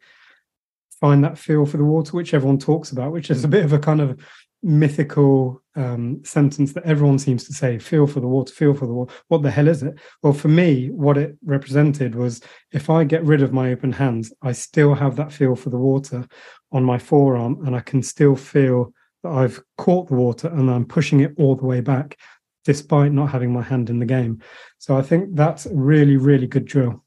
[0.99, 3.73] find that feel for the water, which everyone talks about, which is a bit of
[3.73, 4.23] a kind of
[4.63, 8.93] mythical um, sentence that everyone seems to say feel for the water feel for the
[8.93, 13.03] water what the hell is it well for me what it represented was if i
[13.03, 16.27] get rid of my open hands i still have that feel for the water
[16.71, 18.93] on my forearm and I can still feel
[19.23, 22.17] that I've caught the water and I'm pushing it all the way back
[22.63, 24.41] despite not having my hand in the game.
[24.77, 27.03] So I think that's a really, really good drill.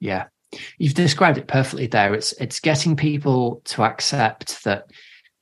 [0.00, 0.26] Yeah.
[0.76, 2.12] You've described it perfectly there.
[2.12, 4.90] It's it's getting people to accept that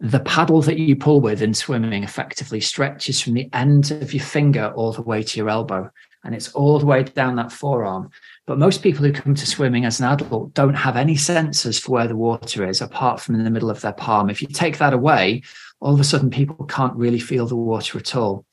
[0.01, 4.25] the paddle that you pull with in swimming effectively stretches from the end of your
[4.25, 5.91] finger all the way to your elbow
[6.25, 8.11] and it's all the way down that forearm.
[8.47, 11.93] But most people who come to swimming as an adult don't have any sensors for
[11.93, 14.29] where the water is apart from in the middle of their palm.
[14.29, 15.43] If you take that away,
[15.81, 18.45] all of a sudden people can't really feel the water at all.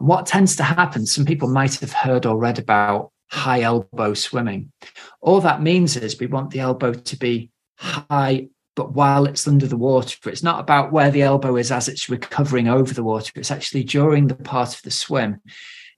[0.00, 4.14] And what tends to happen, some people might have heard or read about high elbow
[4.14, 4.72] swimming.
[5.20, 9.66] All that means is we want the elbow to be high but while it's under
[9.66, 13.32] the water, it's not about where the elbow is as it's recovering over the water.
[13.36, 15.40] It's actually during the part of the swim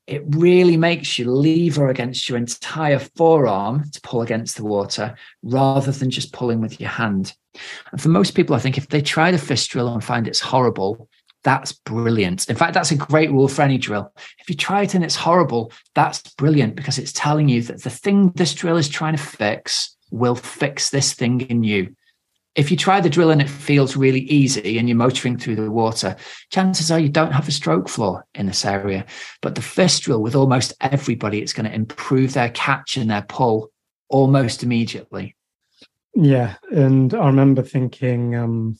[0.06, 5.92] it really makes you lever against your entire forearm to pull against the water rather
[5.92, 7.34] than just pulling with your hand.
[7.90, 10.40] And for most people, I think if they try the fist drill and find it's
[10.40, 11.08] horrible,
[11.42, 12.48] that's brilliant.
[12.50, 14.12] In fact, that's a great rule for any drill.
[14.38, 17.90] If you try it and it's horrible, that's brilliant because it's telling you that the
[17.90, 21.94] thing this drill is trying to fix will fix this thing in you.
[22.54, 25.70] If you try the drill and it feels really easy and you're motoring through the
[25.70, 26.16] water,
[26.50, 29.04] chances are you don't have a stroke flaw in this area.
[29.42, 33.22] But the fist drill with almost everybody, it's going to improve their catch and their
[33.22, 33.70] pull
[34.08, 35.34] almost immediately.
[36.14, 36.54] Yeah.
[36.70, 38.78] And I remember thinking, um,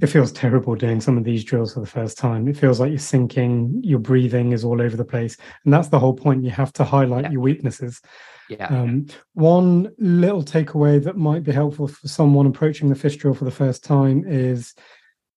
[0.00, 2.48] it feels terrible doing some of these drills for the first time.
[2.48, 5.36] It feels like you're sinking, your breathing is all over the place.
[5.64, 6.42] And that's the whole point.
[6.42, 7.30] You have to highlight yeah.
[7.32, 8.00] your weaknesses.
[8.48, 8.66] Yeah.
[8.66, 13.44] Um, one little takeaway that might be helpful for someone approaching the fist drill for
[13.44, 14.74] the first time is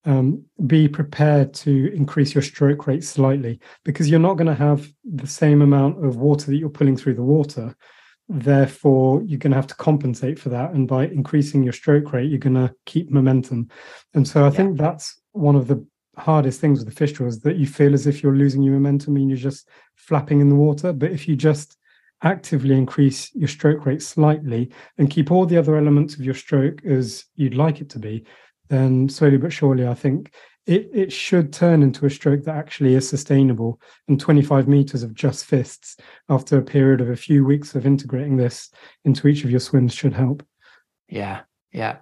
[0.05, 4.87] um, be prepared to increase your stroke rate slightly because you're not going to have
[5.03, 7.75] the same amount of water that you're pulling through the water
[8.29, 12.29] therefore you're going to have to compensate for that and by increasing your stroke rate
[12.29, 13.69] you're going to keep momentum
[14.13, 14.49] and so i yeah.
[14.49, 15.85] think that's one of the
[16.17, 18.73] hardest things with the fist drill is that you feel as if you're losing your
[18.73, 21.77] momentum and you're just flapping in the water but if you just
[22.23, 26.83] actively increase your stroke rate slightly and keep all the other elements of your stroke
[26.85, 28.25] as you'd like it to be
[28.69, 30.31] then slowly but surely i think
[30.67, 33.79] it, it should turn into a stroke that actually is sustainable.
[34.09, 35.95] And 25 meters of just fists
[36.27, 38.69] after a period of a few weeks of integrating this
[39.05, 40.45] into each of your swims should help.
[41.07, 41.97] Yeah, yeah.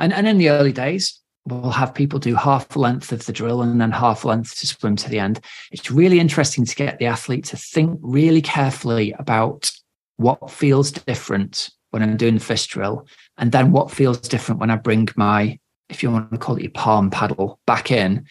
[0.00, 3.62] And and in the early days, we'll have people do half length of the drill
[3.62, 5.40] and then half length to swim to the end.
[5.72, 9.70] It's really interesting to get the athlete to think really carefully about
[10.16, 13.06] what feels different when I'm doing the fist drill,
[13.38, 16.62] and then what feels different when I bring my if you want to call it
[16.62, 18.24] your palm paddle back in,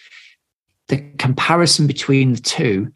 [0.88, 2.92] the comparison between the two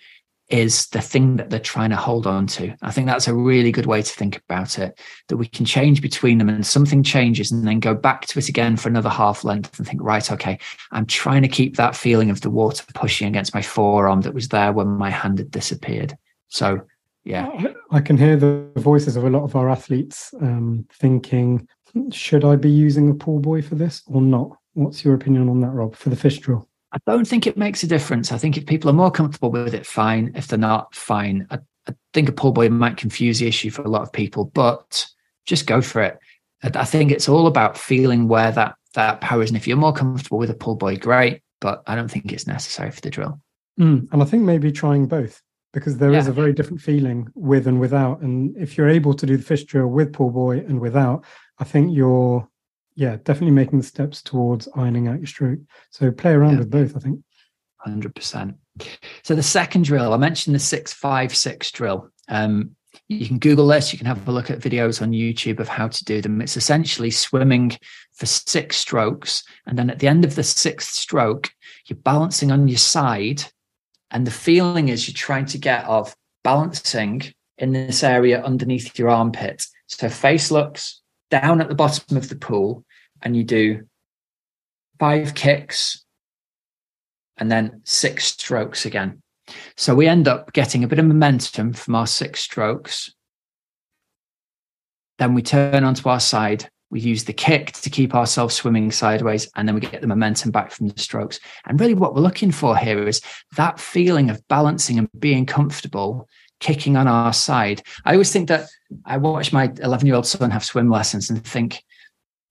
[0.53, 2.75] is the thing that they're trying to hold on to.
[2.83, 5.99] I think that's a really good way to think about it that we can change
[5.99, 9.43] between them and something changes and then go back to it again for another half
[9.43, 10.59] length and think, right, okay,
[10.91, 14.49] I'm trying to keep that feeling of the water pushing against my forearm that was
[14.49, 16.15] there when my hand had disappeared.
[16.49, 16.81] So,
[17.23, 17.49] yeah.
[17.89, 21.67] I can hear the voices of a lot of our athletes um, thinking,
[22.11, 24.55] should I be using a pull buoy for this or not?
[24.73, 26.69] What's your opinion on that, Rob, for the fist drill?
[26.93, 28.31] I don't think it makes a difference.
[28.31, 30.31] I think if people are more comfortable with it, fine.
[30.35, 31.47] If they're not, fine.
[31.49, 34.45] I, I think a pull buoy might confuse the issue for a lot of people,
[34.45, 35.07] but
[35.45, 36.19] just go for it.
[36.61, 39.49] I think it's all about feeling where that that power is.
[39.49, 41.41] And if you're more comfortable with a pull buoy, great.
[41.59, 43.41] But I don't think it's necessary for the drill.
[43.79, 45.41] Mm, and I think maybe trying both
[45.73, 46.19] because there yeah.
[46.19, 48.21] is a very different feeling with and without.
[48.21, 51.25] And if you're able to do the fist drill with pull buoy and without,
[51.57, 52.47] I think you're
[52.95, 55.59] yeah definitely making the steps towards ironing out your stroke.
[55.91, 56.59] So play around yeah.
[56.59, 56.95] with both.
[56.95, 57.21] I think.
[57.77, 58.55] Hundred percent.
[59.23, 62.09] So the second drill, I mentioned the six five six drill.
[62.29, 62.75] Um,
[63.09, 63.91] you can Google this.
[63.91, 66.41] You can have a look at videos on YouTube of how to do them.
[66.41, 67.75] It's essentially swimming
[68.13, 71.49] for six strokes, and then at the end of the sixth stroke,
[71.87, 73.43] you're balancing on your side
[74.13, 77.21] and the feeling is you're trying to get of balancing
[77.57, 79.65] in this area underneath your armpit.
[79.87, 81.01] So face looks
[81.41, 82.85] down at the bottom of the pool,
[83.23, 83.87] and you do
[84.99, 86.05] five kicks
[87.37, 89.19] and then six strokes again.
[89.75, 93.11] So we end up getting a bit of momentum from our six strokes.
[95.17, 99.49] Then we turn onto our side we use the kick to keep ourselves swimming sideways,
[99.55, 101.39] and then we get the momentum back from the strokes.
[101.65, 103.19] And really, what we're looking for here is
[103.57, 106.29] that feeling of balancing and being comfortable
[106.63, 107.83] kicking on our side.
[108.05, 108.69] I always think that
[109.05, 111.83] I watch my 11 year old son have swim lessons and think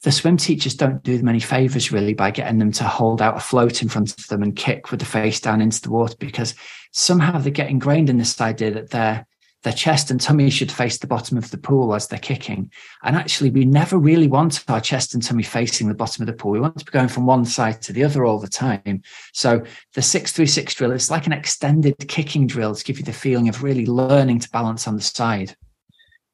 [0.03, 3.38] the swim teachers don't do them any favors really by getting them to hold out
[3.38, 6.14] a float in front of them and kick with the face down into the water
[6.18, 6.55] because
[6.92, 9.27] somehow they get ingrained in this idea that they're
[9.62, 12.70] their chest and tummy should face the bottom of the pool as they're kicking.
[13.03, 16.33] And actually, we never really want our chest and tummy facing the bottom of the
[16.33, 16.53] pool.
[16.53, 19.03] We want to be going from one side to the other all the time.
[19.33, 19.62] So
[19.94, 23.62] the 636 drill is like an extended kicking drill to give you the feeling of
[23.62, 25.57] really learning to balance on the side.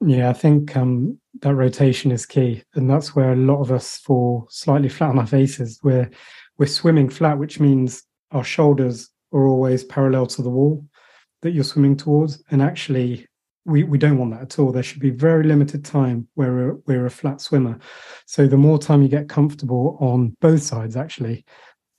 [0.01, 2.63] Yeah, I think um, that rotation is key.
[2.73, 5.79] And that's where a lot of us fall slightly flat on our faces.
[5.83, 6.09] We're,
[6.57, 10.83] we're swimming flat, which means our shoulders are always parallel to the wall
[11.41, 12.43] that you're swimming towards.
[12.51, 13.27] And actually,
[13.65, 14.71] we, we don't want that at all.
[14.71, 17.79] There should be very limited time where we're, we're a flat swimmer.
[18.25, 21.45] So the more time you get comfortable on both sides, actually,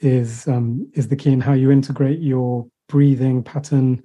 [0.01, 4.03] is um, is the key in how you integrate your breathing pattern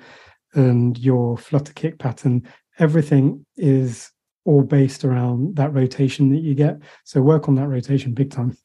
[0.53, 2.47] and your flutter kick pattern.
[2.79, 4.11] Everything is
[4.43, 6.77] all based around that rotation that you get.
[7.03, 8.57] So work on that rotation big time.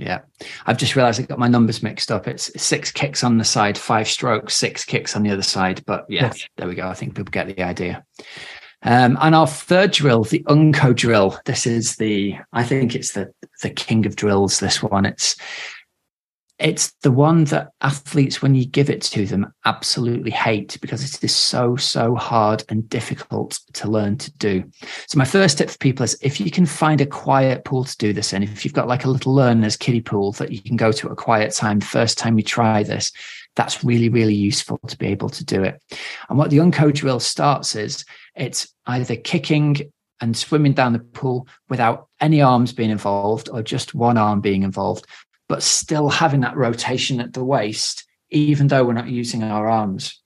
[0.00, 0.20] Yeah.
[0.66, 2.26] I've just realized I got my numbers mixed up.
[2.26, 5.84] It's six kicks on the side, five strokes, six kicks on the other side.
[5.84, 6.46] But yeah, yes.
[6.56, 6.88] there we go.
[6.88, 8.04] I think people get the idea.
[8.82, 11.38] Um, and our third drill, the Unco drill.
[11.44, 13.30] This is the, I think it's the
[13.60, 14.58] the king of drills.
[14.58, 15.36] This one, it's
[16.60, 21.24] it's the one that athletes, when you give it to them, absolutely hate because it
[21.24, 24.64] is so, so hard and difficult to learn to do.
[25.06, 27.96] So, my first tip for people is if you can find a quiet pool to
[27.96, 30.76] do this in, if you've got like a little learner's kiddie pool that you can
[30.76, 33.10] go to at a quiet time, the first time you try this,
[33.56, 35.82] that's really, really useful to be able to do it.
[36.28, 38.04] And what the Unco drill starts is
[38.36, 39.90] it's either kicking
[40.20, 44.62] and swimming down the pool without any arms being involved or just one arm being
[44.62, 45.06] involved
[45.50, 50.22] but still having that rotation at the waist, even though we're not using our arms.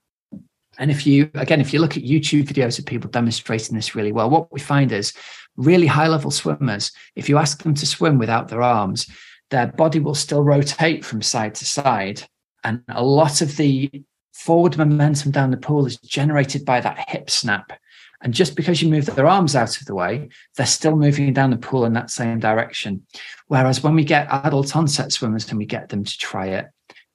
[0.77, 4.13] And if you, again, if you look at YouTube videos of people demonstrating this really
[4.13, 5.15] well, what we find is
[5.57, 9.07] really high level swimmers, if you ask them to swim without their arms,
[9.49, 12.23] their body will still rotate from side to side.
[12.63, 13.91] And a lot of the
[14.35, 17.73] forward momentum down the pool is generated by that hip snap.
[18.21, 21.51] And just because you move their arms out of the way, they're still moving down
[21.51, 23.07] the pool in that same direction.
[23.47, 26.67] Whereas when we get adult onset swimmers and we get them to try it,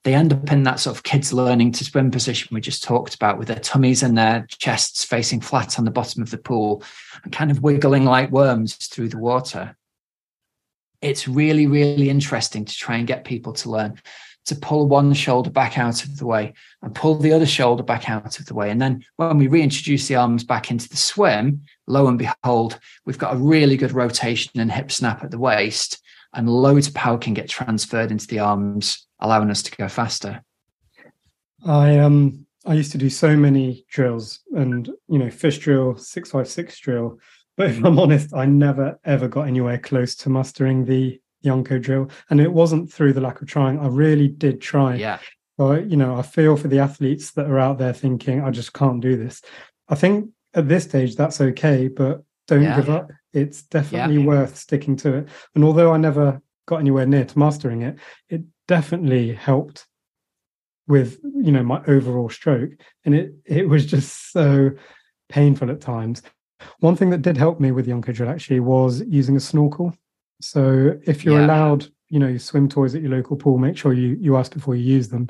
[0.04, 3.16] they end up in that sort of kids learning to swim position we just talked
[3.16, 6.84] about with their tummies and their chests facing flat on the bottom of the pool
[7.24, 9.76] and kind of wiggling like worms through the water.
[11.02, 14.00] It's really, really interesting to try and get people to learn
[14.46, 18.10] to pull one shoulder back out of the way and pull the other shoulder back
[18.10, 18.72] out of the way.
[18.72, 23.18] And then when we reintroduce the arms back into the swim, lo and behold, we've
[23.18, 26.02] got a really good rotation and hip snap at the waist,
[26.34, 30.44] and loads of power can get transferred into the arms, allowing us to go faster.
[31.66, 36.32] I um I used to do so many drills and you know fist drill, six
[36.32, 37.20] five six drill.
[37.58, 42.10] But if I'm honest, I never ever got anywhere close to mastering the Unco drill.
[42.30, 43.80] And it wasn't through the lack of trying.
[43.80, 44.96] I really did try.
[44.96, 45.20] Yeah.
[45.58, 48.74] But, you know, I feel for the athletes that are out there thinking, I just
[48.74, 49.42] can't do this.
[49.90, 52.76] I think at this stage, that's okay, but don't yeah.
[52.78, 53.12] give up.
[53.34, 54.26] It's definitely yeah.
[54.26, 55.30] worth sticking to it.
[55.56, 57.98] And although I never got anywhere near to mastering it,
[58.30, 59.86] it definitely helped
[60.88, 62.72] with, you know, my overall stroke.
[63.06, 64.72] And it it was just so
[65.30, 66.22] painful at times.
[66.80, 69.96] One thing that did help me with the Unco drill actually was using a snorkel.
[70.42, 71.46] So if you're yeah.
[71.46, 74.76] allowed, you know, swim toys at your local pool, make sure you you ask before
[74.76, 75.28] you use them.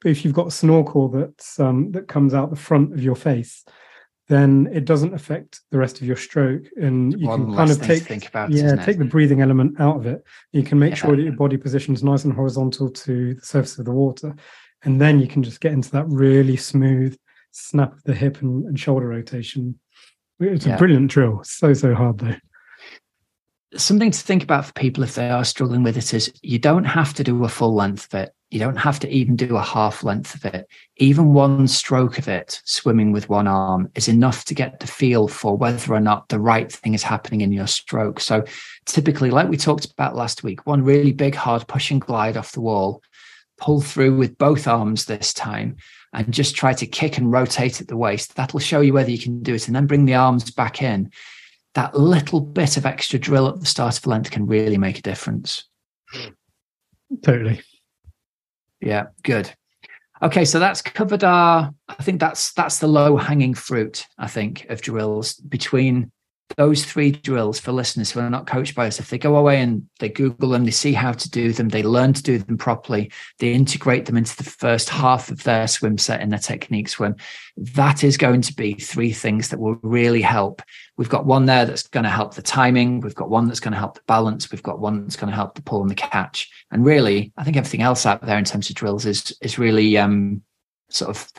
[0.00, 3.16] But if you've got a snorkel that's um, that comes out the front of your
[3.16, 3.64] face,
[4.30, 7.82] then it doesn't affect the rest of your stroke, and you One can kind of
[7.82, 10.24] take think about, yeah take the breathing element out of it.
[10.52, 10.96] You can make yeah.
[10.96, 14.36] sure that your body positions nice and horizontal to the surface of the water,
[14.84, 17.18] and then you can just get into that really smooth
[17.50, 19.78] snap of the hip and, and shoulder rotation.
[20.38, 21.42] It's a brilliant drill.
[21.42, 22.36] So so hard though
[23.76, 26.84] something to think about for people if they are struggling with it is you don't
[26.84, 28.32] have to do a full length of it.
[28.50, 30.66] You don't have to even do a half length of it.
[30.96, 35.28] Even one stroke of it, swimming with one arm, is enough to get the feel
[35.28, 38.18] for whether or not the right thing is happening in your stroke.
[38.18, 38.44] So,
[38.86, 42.52] typically, like we talked about last week, one really big, hard push and glide off
[42.52, 43.02] the wall,
[43.56, 45.76] pull through with both arms this time,
[46.12, 48.34] and just try to kick and rotate at the waist.
[48.34, 51.10] That'll show you whether you can do it, and then bring the arms back in
[51.74, 55.02] that little bit of extra drill at the start of length can really make a
[55.02, 55.64] difference.
[57.22, 57.62] Totally.
[58.80, 59.52] Yeah, good.
[60.22, 64.66] Okay, so that's covered our I think that's that's the low hanging fruit, I think,
[64.68, 66.12] of drills between
[66.56, 69.60] those three drills for listeners who are not coached by us, if they go away
[69.60, 72.58] and they Google them, they see how to do them, they learn to do them
[72.58, 76.88] properly, they integrate them into the first half of their swim set in their technique
[76.88, 77.16] swim,
[77.56, 80.62] that is going to be three things that will really help.
[80.96, 83.72] We've got one there that's going to help the timing, we've got one that's going
[83.72, 85.94] to help the balance, we've got one that's going to help the pull and the
[85.94, 86.50] catch.
[86.70, 89.96] And really, I think everything else out there in terms of drills is is really
[89.98, 90.42] um,
[90.88, 91.30] sort of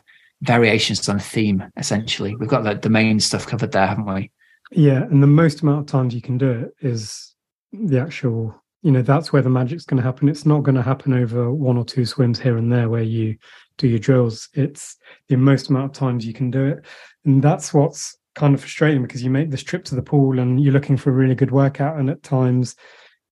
[0.41, 2.36] variations on a theme, essentially.
[2.36, 4.32] We've got the, the main stuff covered there, haven't we?
[4.72, 7.36] Yeah, and the most amount of times you can do it is
[7.74, 10.30] the actual, you know, that's where the magic's going to happen.
[10.30, 13.38] It's not going to happen over one or two swims here and there where you
[13.78, 14.47] do your drills.
[14.53, 14.97] It's
[15.28, 16.86] the most amount of times you can do it.
[17.26, 20.61] And that's what's kind of frustrating because you make this trip to the pool and
[20.63, 21.99] you're looking for a really good workout.
[21.99, 22.76] And at times,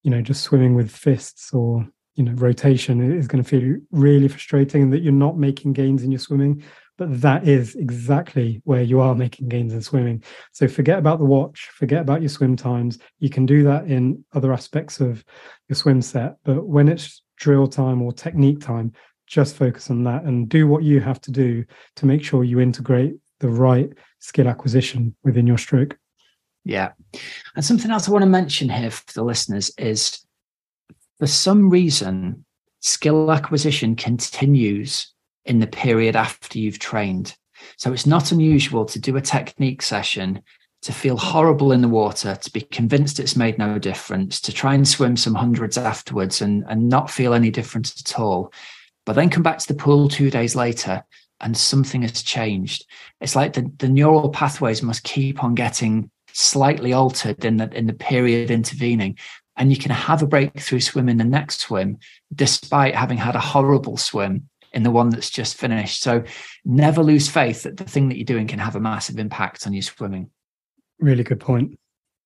[0.04, 4.28] you know, just swimming with fists or, you know, rotation is going to feel really
[4.28, 6.64] frustrating and that you're not making gains in your swimming
[7.00, 10.22] but that is exactly where you are making gains in swimming.
[10.52, 13.00] So forget about the watch, forget about your swim times.
[13.20, 15.24] You can do that in other aspects of
[15.70, 18.91] your swim set, but when it's drill time or technique time,
[19.28, 21.64] just focus on that and do what you have to do
[21.95, 23.89] to make sure you integrate the right
[24.20, 25.97] skill acquisition within your stroke.
[26.66, 26.91] Yeah.
[27.56, 30.20] And something else I want to mention here for the listeners is
[31.18, 32.43] for some reason,
[32.82, 35.14] skill acquisition continues
[35.46, 37.36] in the period after you've trained.
[37.78, 40.42] So it's not unusual to do a technique session,
[40.82, 44.74] to feel horrible in the water, to be convinced it's made no difference, to try
[44.74, 48.54] and swim some hundreds afterwards and, and not feel any difference at all,
[49.06, 51.04] but then come back to the pool two days later
[51.42, 52.86] and something has changed.
[53.22, 57.88] It's like the, the neural pathways must keep on getting slightly altered in the in
[57.88, 59.18] the period intervening.
[59.58, 61.98] And you can have a breakthrough swim in the next swim,
[62.34, 66.01] despite having had a horrible swim in the one that's just finished.
[66.01, 66.24] So
[66.65, 69.74] never lose faith that the thing that you're doing can have a massive impact on
[69.74, 70.30] your swimming.
[70.99, 71.80] Really good point.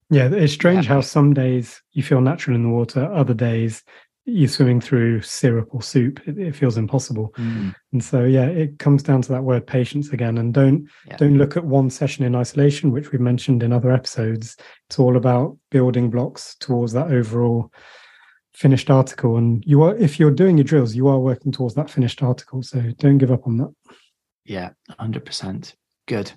[0.09, 0.95] Yeah, it's strange yeah.
[0.95, 3.83] how some days you feel natural in the water, other days
[4.25, 6.21] you're swimming through syrup or soup.
[6.25, 7.33] It, it feels impossible.
[7.37, 7.75] Mm.
[7.91, 10.37] And so yeah, it comes down to that word patience again.
[10.37, 11.17] And don't yeah.
[11.17, 14.55] don't look at one session in isolation, which we've mentioned in other episodes.
[14.89, 17.71] It's all about building blocks towards that overall
[18.53, 19.37] finished article.
[19.37, 22.63] And you are if you're doing your drills, you are working towards that finished article.
[22.63, 23.73] So don't give up on that.
[24.45, 25.75] Yeah, hundred percent.
[26.07, 26.31] Good.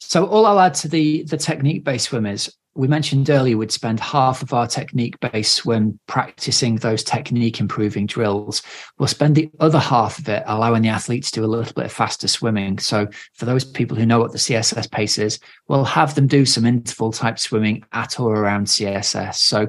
[0.00, 3.70] So all I'll add to the the technique based swim is we mentioned earlier we'd
[3.70, 8.62] spend half of our technique based swim practicing those technique improving drills.
[8.98, 11.84] We'll spend the other half of it allowing the athletes to do a little bit
[11.84, 12.78] of faster swimming.
[12.80, 15.38] So for those people who know what the CSS pace is,
[15.68, 19.36] we'll have them do some interval type swimming at or around CSS.
[19.36, 19.68] So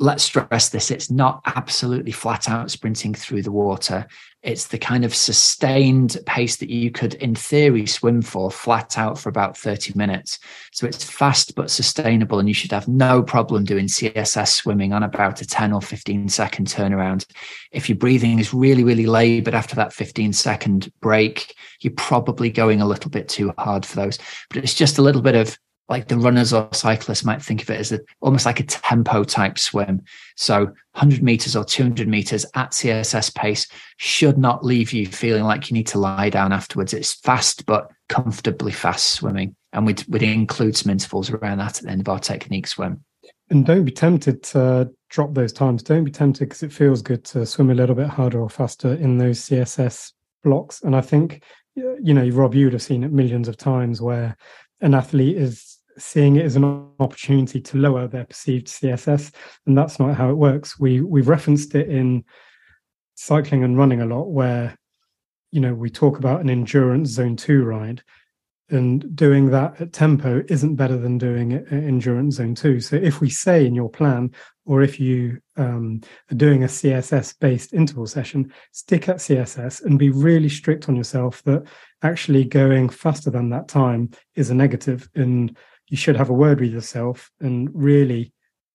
[0.00, 4.06] let's stress this it's not absolutely flat out sprinting through the water.
[4.42, 9.18] It's the kind of sustained pace that you could in theory swim for flat out
[9.18, 10.38] for about 30 minutes.
[10.72, 15.02] So it's fast but sustainable and you should have no problem doing css swimming on
[15.02, 17.26] about a 10 or 15 second turnaround.
[17.70, 22.80] If your breathing is really really labored after that 15 second break you're probably going
[22.80, 24.18] a little bit too hard for those.
[24.48, 25.58] But it's just a little bit of
[25.90, 29.24] like the runners or cyclists might think of it as a, almost like a tempo
[29.24, 30.00] type swim.
[30.36, 33.66] So 100 meters or 200 meters at CSS pace
[33.96, 36.94] should not leave you feeling like you need to lie down afterwards.
[36.94, 39.56] It's fast, but comfortably fast swimming.
[39.72, 43.02] And we'd, we'd include some intervals around that at the end of our technique swim.
[43.50, 45.82] And don't be tempted to drop those times.
[45.82, 48.94] Don't be tempted because it feels good to swim a little bit harder or faster
[48.94, 50.12] in those CSS
[50.44, 50.82] blocks.
[50.82, 51.42] And I think,
[51.74, 54.36] you know, Rob, you would have seen it millions of times where
[54.80, 55.69] an athlete is
[56.00, 56.64] seeing it as an
[56.98, 59.32] opportunity to lower their perceived CSS,
[59.66, 60.78] and that's not how it works.
[60.78, 62.24] We we've referenced it in
[63.14, 64.76] cycling and running a lot, where
[65.50, 68.02] you know we talk about an endurance zone two ride,
[68.70, 72.80] and doing that at tempo isn't better than doing it at endurance zone two.
[72.80, 74.32] So if we say in your plan,
[74.64, 79.98] or if you um, are doing a CSS based interval session, stick at CSS and
[79.98, 81.64] be really strict on yourself that
[82.02, 85.56] actually going faster than that time is a negative and
[85.90, 88.32] you should have a word with yourself and really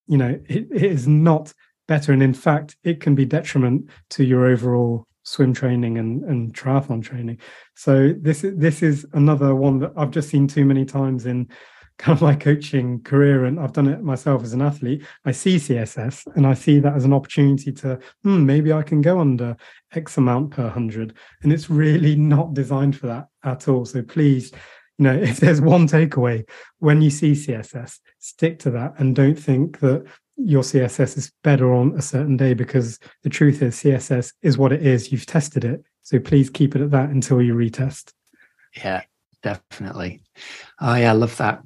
[0.08, 1.52] you know it, it is not
[1.88, 2.12] better.
[2.12, 7.04] And in fact it can be detriment to your overall swim training and, and triathlon
[7.04, 7.40] training.
[7.76, 11.50] So this this is another one that i've just seen too many times in
[11.98, 15.04] kind of my coaching career and i've done it myself as an athlete.
[15.24, 19.02] I see css and i see that as an opportunity to hmm, maybe i can
[19.02, 19.56] go under
[19.94, 23.86] x amount per 100 and it's really not designed for that at all.
[23.86, 24.52] So please
[24.98, 26.48] you know if there's one takeaway
[26.80, 30.06] when you see css stick to that and don't think that
[30.38, 34.74] your css is better on a certain day because the truth is css is what
[34.74, 35.12] it is.
[35.12, 35.84] You've tested it.
[36.04, 38.12] So please keep it at that until you retest.
[38.76, 39.04] Yeah
[39.46, 40.24] definitely.
[40.82, 41.62] Oh yeah i love that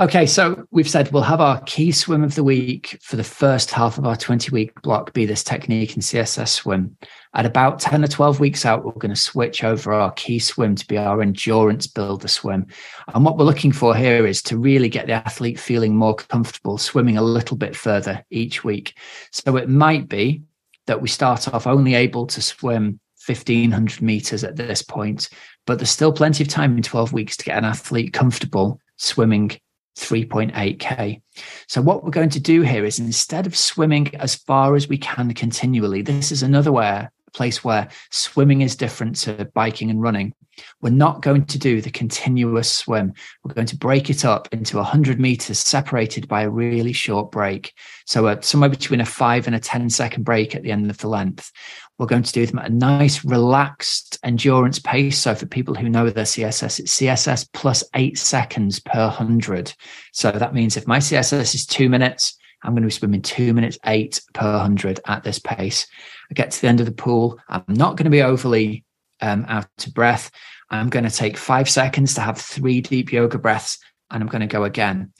[0.00, 3.72] Okay, so we've said we'll have our key swim of the week for the first
[3.72, 6.96] half of our 20 week block be this technique and CSS swim.
[7.34, 10.76] At about 10 or 12 weeks out, we're going to switch over our key swim
[10.76, 12.68] to be our endurance builder swim.
[13.12, 16.78] And what we're looking for here is to really get the athlete feeling more comfortable
[16.78, 18.96] swimming a little bit further each week.
[19.32, 20.44] So it might be
[20.86, 25.28] that we start off only able to swim 1500 meters at this point,
[25.66, 29.58] but there's still plenty of time in 12 weeks to get an athlete comfortable swimming
[29.98, 31.20] 3.8k.
[31.66, 34.98] So, what we're going to do here is instead of swimming as far as we
[34.98, 40.34] can continually, this is another where, place where swimming is different to biking and running.
[40.80, 43.12] We're not going to do the continuous swim.
[43.44, 47.72] We're going to break it up into 100 meters separated by a really short break.
[48.06, 50.98] So, uh, somewhere between a five and a 10 second break at the end of
[50.98, 51.50] the length.
[51.98, 55.18] We're going to do them at a nice, relaxed endurance pace.
[55.18, 59.72] So for people who know their CSS, it's CSS plus eight seconds per hundred.
[60.12, 63.52] So that means if my CSS is two minutes, I'm going to be swimming two
[63.52, 65.86] minutes eight per hundred at this pace.
[66.30, 67.38] I get to the end of the pool.
[67.48, 68.84] I'm not going to be overly
[69.20, 70.30] um, out of breath.
[70.70, 73.78] I'm going to take five seconds to have three deep yoga breaths,
[74.10, 75.12] and I'm going to go again.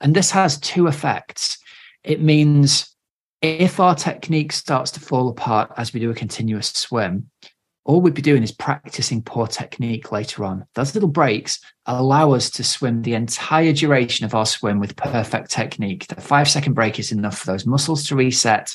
[0.00, 1.58] And this has two effects.
[2.02, 2.95] It means
[3.42, 7.30] if our technique starts to fall apart as we do a continuous swim,
[7.84, 10.66] all we'd be doing is practicing poor technique later on.
[10.74, 15.50] Those little breaks allow us to swim the entire duration of our swim with perfect
[15.50, 16.06] technique.
[16.08, 18.74] The five second break is enough for those muscles to reset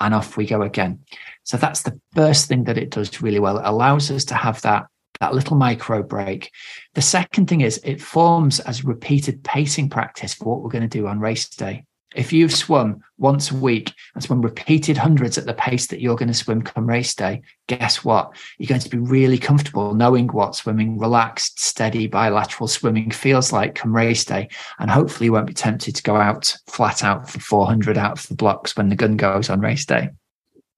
[0.00, 1.00] and off we go again.
[1.44, 3.58] So that's the first thing that it does really well.
[3.58, 4.86] It allows us to have that
[5.20, 6.50] that little micro break.
[6.94, 10.88] The second thing is it forms as repeated pacing practice for what we're going to
[10.88, 11.84] do on race day.
[12.14, 16.16] If you've swum once a week and swum repeated hundreds at the pace that you're
[16.16, 18.34] going to swim come race day, guess what?
[18.58, 23.74] You're going to be really comfortable knowing what swimming relaxed, steady, bilateral swimming feels like
[23.74, 24.48] come race day.
[24.78, 28.26] And hopefully you won't be tempted to go out flat out for 400 out of
[28.28, 30.10] the blocks when the gun goes on race day.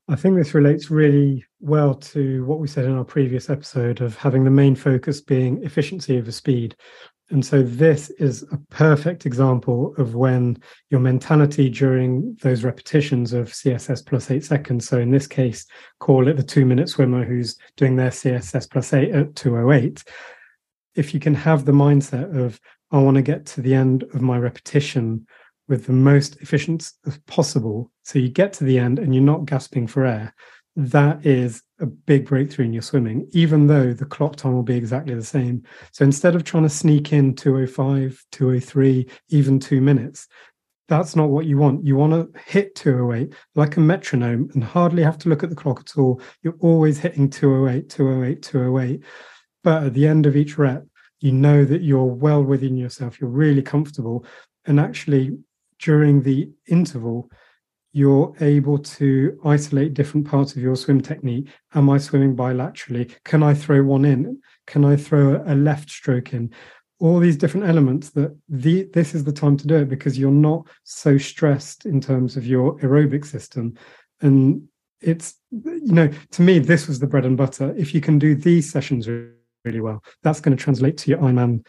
[0.06, 4.16] I think this relates really well to what we said in our previous episode of
[4.16, 6.76] having the main focus being efficiency over speed.
[7.30, 10.58] And so this is a perfect example of when
[10.90, 14.86] your mentality during those repetitions of CSS plus eight seconds.
[14.86, 15.64] So in this case,
[16.00, 20.04] call it the two minute swimmer who's doing their CSS plus eight at 208.
[20.94, 22.60] If you can have the mindset of,
[22.92, 25.26] I want to get to the end of my repetition
[25.66, 27.90] with the most efficient as possible.
[28.02, 30.34] So you get to the end and you're not gasping for air.
[30.76, 34.76] That is a big breakthrough in your swimming, even though the clock time will be
[34.76, 35.62] exactly the same.
[35.92, 40.28] So instead of trying to sneak in 205, 203, even two minutes,
[40.88, 41.84] that's not what you want.
[41.84, 45.56] You want to hit 208 like a metronome and hardly have to look at the
[45.56, 46.20] clock at all.
[46.42, 49.04] You're always hitting 208, 208, 208.
[49.62, 50.84] But at the end of each rep,
[51.20, 53.20] you know that you're well within yourself.
[53.20, 54.26] You're really comfortable.
[54.66, 55.38] And actually,
[55.78, 57.30] during the interval,
[57.94, 61.46] you're able to isolate different parts of your swim technique.
[61.74, 63.14] Am I swimming bilaterally?
[63.24, 64.40] Can I throw one in?
[64.66, 66.52] Can I throw a left stroke in?
[66.98, 70.32] All these different elements that the this is the time to do it because you're
[70.32, 73.78] not so stressed in terms of your aerobic system.
[74.20, 74.66] And
[75.00, 77.72] it's you know, to me, this was the bread and butter.
[77.76, 79.06] If you can do these sessions
[79.64, 81.64] really well, that's going to translate to your Ironman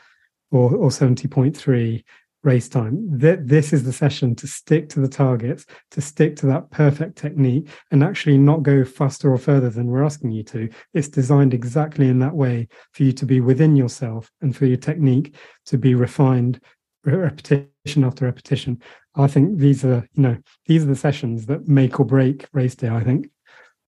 [0.49, 2.03] or or 70.3
[2.45, 2.99] race time.
[3.09, 7.67] this is the session to stick to the targets, to stick to that perfect technique,
[7.91, 10.69] and actually not go faster or further than we're asking you to.
[10.93, 14.77] It's designed exactly in that way for you to be within yourself and for your
[14.77, 15.35] technique
[15.65, 16.61] to be refined
[17.03, 17.69] repetition
[18.03, 18.81] after repetition.
[19.15, 20.37] I think these are, you know,
[20.67, 23.29] these are the sessions that make or break race day, I think.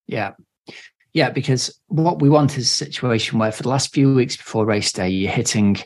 [0.07, 0.33] Yeah.
[1.13, 4.65] Yeah, because what we want is a situation where for the last few weeks before
[4.65, 5.77] race day, you're hitting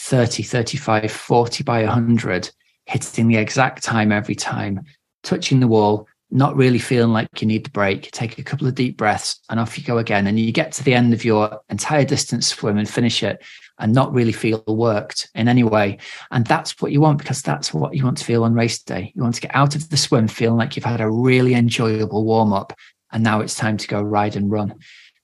[0.00, 2.50] 30, 35, 40 by 100,
[2.86, 4.80] hitting the exact time every time,
[5.22, 8.10] touching the wall, not really feeling like you need the break.
[8.10, 10.26] Take a couple of deep breaths and off you go again.
[10.26, 13.42] And you get to the end of your entire distance swim and finish it
[13.78, 15.98] and not really feel worked in any way.
[16.30, 19.12] And that's what you want because that's what you want to feel on race day.
[19.14, 22.24] You want to get out of the swim feeling like you've had a really enjoyable
[22.24, 22.72] warm up
[23.12, 24.76] and now it's time to go ride and run.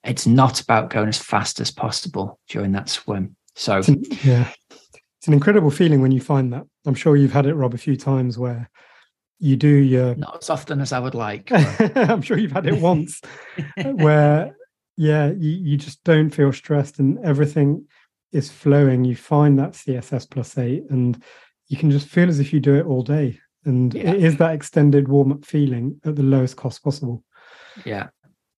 [0.03, 3.35] It's not about going as fast as possible during that swim.
[3.55, 3.81] So,
[4.23, 4.51] yeah,
[5.27, 6.65] it's an incredible feeling when you find that.
[6.85, 8.69] I'm sure you've had it, Rob, a few times where
[9.39, 11.49] you do your not as often as I would like.
[11.51, 13.21] I'm sure you've had it once
[13.77, 14.55] uh, where
[14.95, 17.87] yeah, you, you just don't feel stressed and everything
[18.31, 19.03] is flowing.
[19.03, 21.21] You find that CSS plus eight and
[21.67, 23.37] you can just feel as if you do it all day.
[23.65, 24.11] And yeah.
[24.11, 27.21] it is that extended warm up feeling at the lowest cost possible.
[27.83, 28.07] Yeah.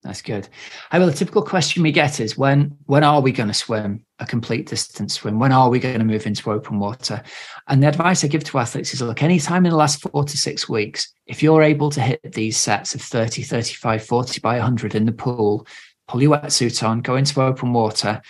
[0.01, 0.47] That's good.
[0.91, 4.05] I mean, the typical question we get is when when are we going to swim
[4.19, 5.39] a complete distance swim?
[5.39, 7.21] When are we going to move into open water?
[7.67, 10.37] And the advice I give to athletes is look, anytime in the last four to
[10.37, 14.95] six weeks, if you're able to hit these sets of 30, 35, 40 by 100
[14.95, 15.67] in the pool,
[16.07, 18.21] pull your wetsuit on, go into open water,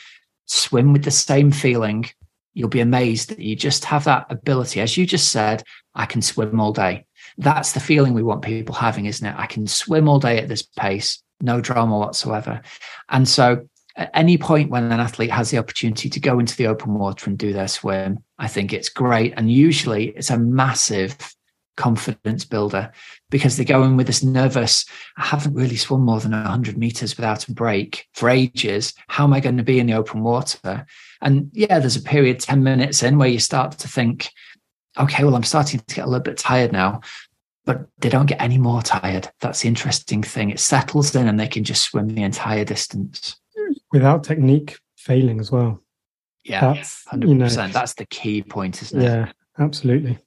[0.46, 2.10] swim with the same feeling,
[2.56, 4.82] you'll be amazed that you just have that ability.
[4.82, 5.64] As you just said,
[5.94, 7.06] I can swim all day.
[7.38, 9.36] That's the feeling we want people having, isn't it?
[9.38, 12.62] I can swim all day at this pace no drama whatsoever.
[13.10, 16.68] And so at any point when an athlete has the opportunity to go into the
[16.68, 19.34] open water and do their swim, I think it's great.
[19.36, 21.18] And usually it's a massive
[21.76, 22.92] confidence builder
[23.30, 24.86] because they go in with this nervous,
[25.18, 28.94] I haven't really swum more than 100 meters without a break for ages.
[29.08, 30.86] How am I going to be in the open water?
[31.22, 34.30] And yeah, there's a period 10 minutes in where you start to think,
[34.98, 37.02] okay, well, I'm starting to get a little bit tired now
[37.70, 39.30] but they don't get any more tired.
[39.42, 40.50] That's the interesting thing.
[40.50, 43.40] It settles in and they can just swim the entire distance.
[43.92, 45.80] Without technique failing as well.
[46.44, 47.28] Yeah, that's, 100%.
[47.28, 49.04] You know, that's the key point, isn't it?
[49.04, 50.18] Yeah, absolutely.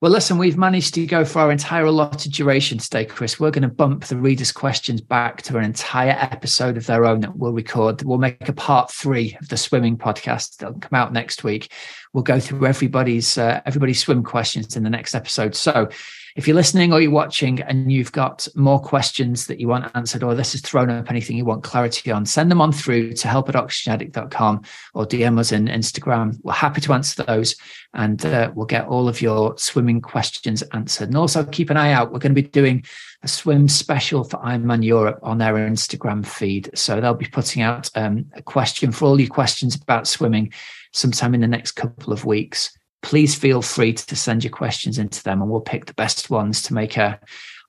[0.00, 3.38] Well, listen, we've managed to go for our entire allotted duration today, Chris.
[3.38, 7.20] We're going to bump the readers' questions back to an entire episode of their own
[7.20, 8.02] that we'll record.
[8.02, 11.70] We'll make a part three of the swimming podcast that'll come out next week.
[12.14, 15.54] We'll go through everybody's uh, everybody's swim questions in the next episode.
[15.54, 15.90] So,
[16.36, 20.22] if you're listening or you're watching and you've got more questions that you want answered,
[20.22, 23.28] or this has thrown up anything you want clarity on, send them on through to
[23.28, 24.62] help at oxygenaddict.com
[24.94, 26.38] or DM us on Instagram.
[26.42, 27.56] We're happy to answer those
[27.94, 31.08] and uh, we'll get all of your swimming questions answered.
[31.08, 32.12] And also keep an eye out.
[32.12, 32.84] We're going to be doing
[33.22, 36.70] a swim special for Ironman Europe on their Instagram feed.
[36.74, 40.52] So they'll be putting out um, a question for all your questions about swimming
[40.92, 42.76] sometime in the next couple of weeks.
[43.02, 46.62] Please feel free to send your questions into them and we'll pick the best ones
[46.62, 47.18] to make a,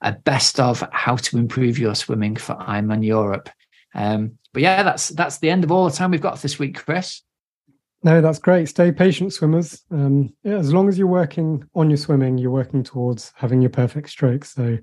[0.02, 3.48] a best of how to improve your swimming for Ironman Europe.
[3.94, 6.84] Um, but yeah, that's that's the end of all the time we've got this week,
[6.84, 7.22] Chris.
[8.04, 8.68] No, that's great.
[8.68, 9.82] Stay patient, swimmers.
[9.90, 13.70] Um, yeah, as long as you're working on your swimming, you're working towards having your
[13.70, 14.44] perfect stroke.
[14.44, 14.78] So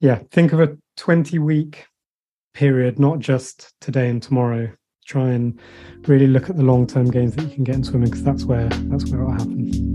[0.00, 1.86] yeah, think of a 20 week
[2.54, 4.72] period, not just today and tomorrow.
[5.10, 5.58] Try and
[6.06, 8.44] really look at the long term gains that you can get in swimming because that's
[8.44, 9.89] where that's where it'll happen.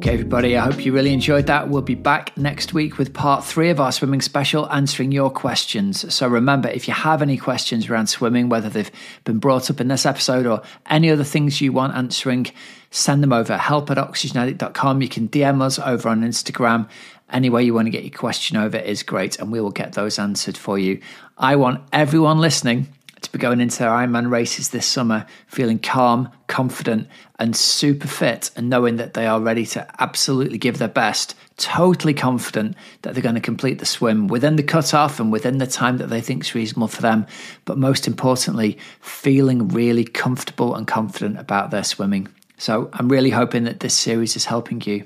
[0.00, 1.68] Okay, everybody, I hope you really enjoyed that.
[1.68, 6.14] We'll be back next week with part three of our swimming special, answering your questions.
[6.14, 8.90] So remember, if you have any questions around swimming, whether they've
[9.24, 12.46] been brought up in this episode or any other things you want answering,
[12.90, 15.02] send them over help at oxygenaddict.com.
[15.02, 16.88] You can DM us over on Instagram.
[17.30, 19.92] Any way you want to get your question over is great, and we will get
[19.92, 20.98] those answered for you.
[21.36, 22.88] I want everyone listening
[23.22, 27.08] to be going into their Ironman races this summer feeling calm, confident,
[27.38, 32.14] and super fit, and knowing that they are ready to absolutely give their best, totally
[32.14, 35.98] confident that they're going to complete the swim within the cutoff and within the time
[35.98, 37.26] that they think is reasonable for them.
[37.64, 42.28] But most importantly, feeling really comfortable and confident about their swimming.
[42.58, 45.04] So I'm really hoping that this series is helping you.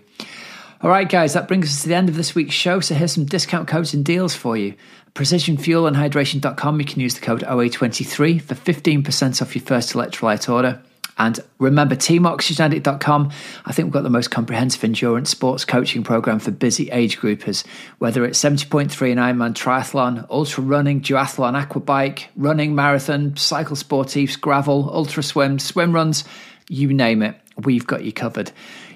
[0.82, 2.80] All right, guys, that brings us to the end of this week's show.
[2.80, 4.74] So here's some discount codes and deals for you.
[5.14, 10.82] PrecisionFuelandHydration.com, you can use the code OA23 for 15% off your first electrolyte order.
[11.16, 13.30] And remember, teamoxygenaddict.com.
[13.64, 17.64] I think we've got the most comprehensive endurance sports coaching program for busy age groupers.
[17.98, 24.40] Whether it's 70.3 and Ironman triathlon, ultra running, duathlon, aqua bike, running, marathon, cycle sportifs,
[24.40, 26.24] gravel, ultra swim, swim runs,
[26.68, 28.50] you name it, we've got you covered.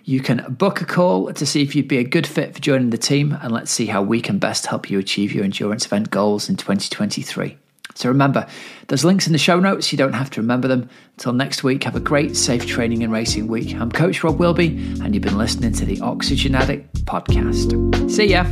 [0.09, 2.89] You can book a call to see if you'd be a good fit for joining
[2.89, 6.11] the team, and let's see how we can best help you achieve your endurance event
[6.11, 7.59] goals in 2023.
[7.95, 8.47] So remember,
[8.87, 9.93] there's links in the show notes.
[9.93, 10.89] You don't have to remember them.
[11.19, 13.75] Until next week, have a great, safe training and racing week.
[13.75, 14.69] I'm Coach Rob Wilby,
[15.03, 18.11] and you've been listening to the Oxygen Addict podcast.
[18.11, 18.47] See ya.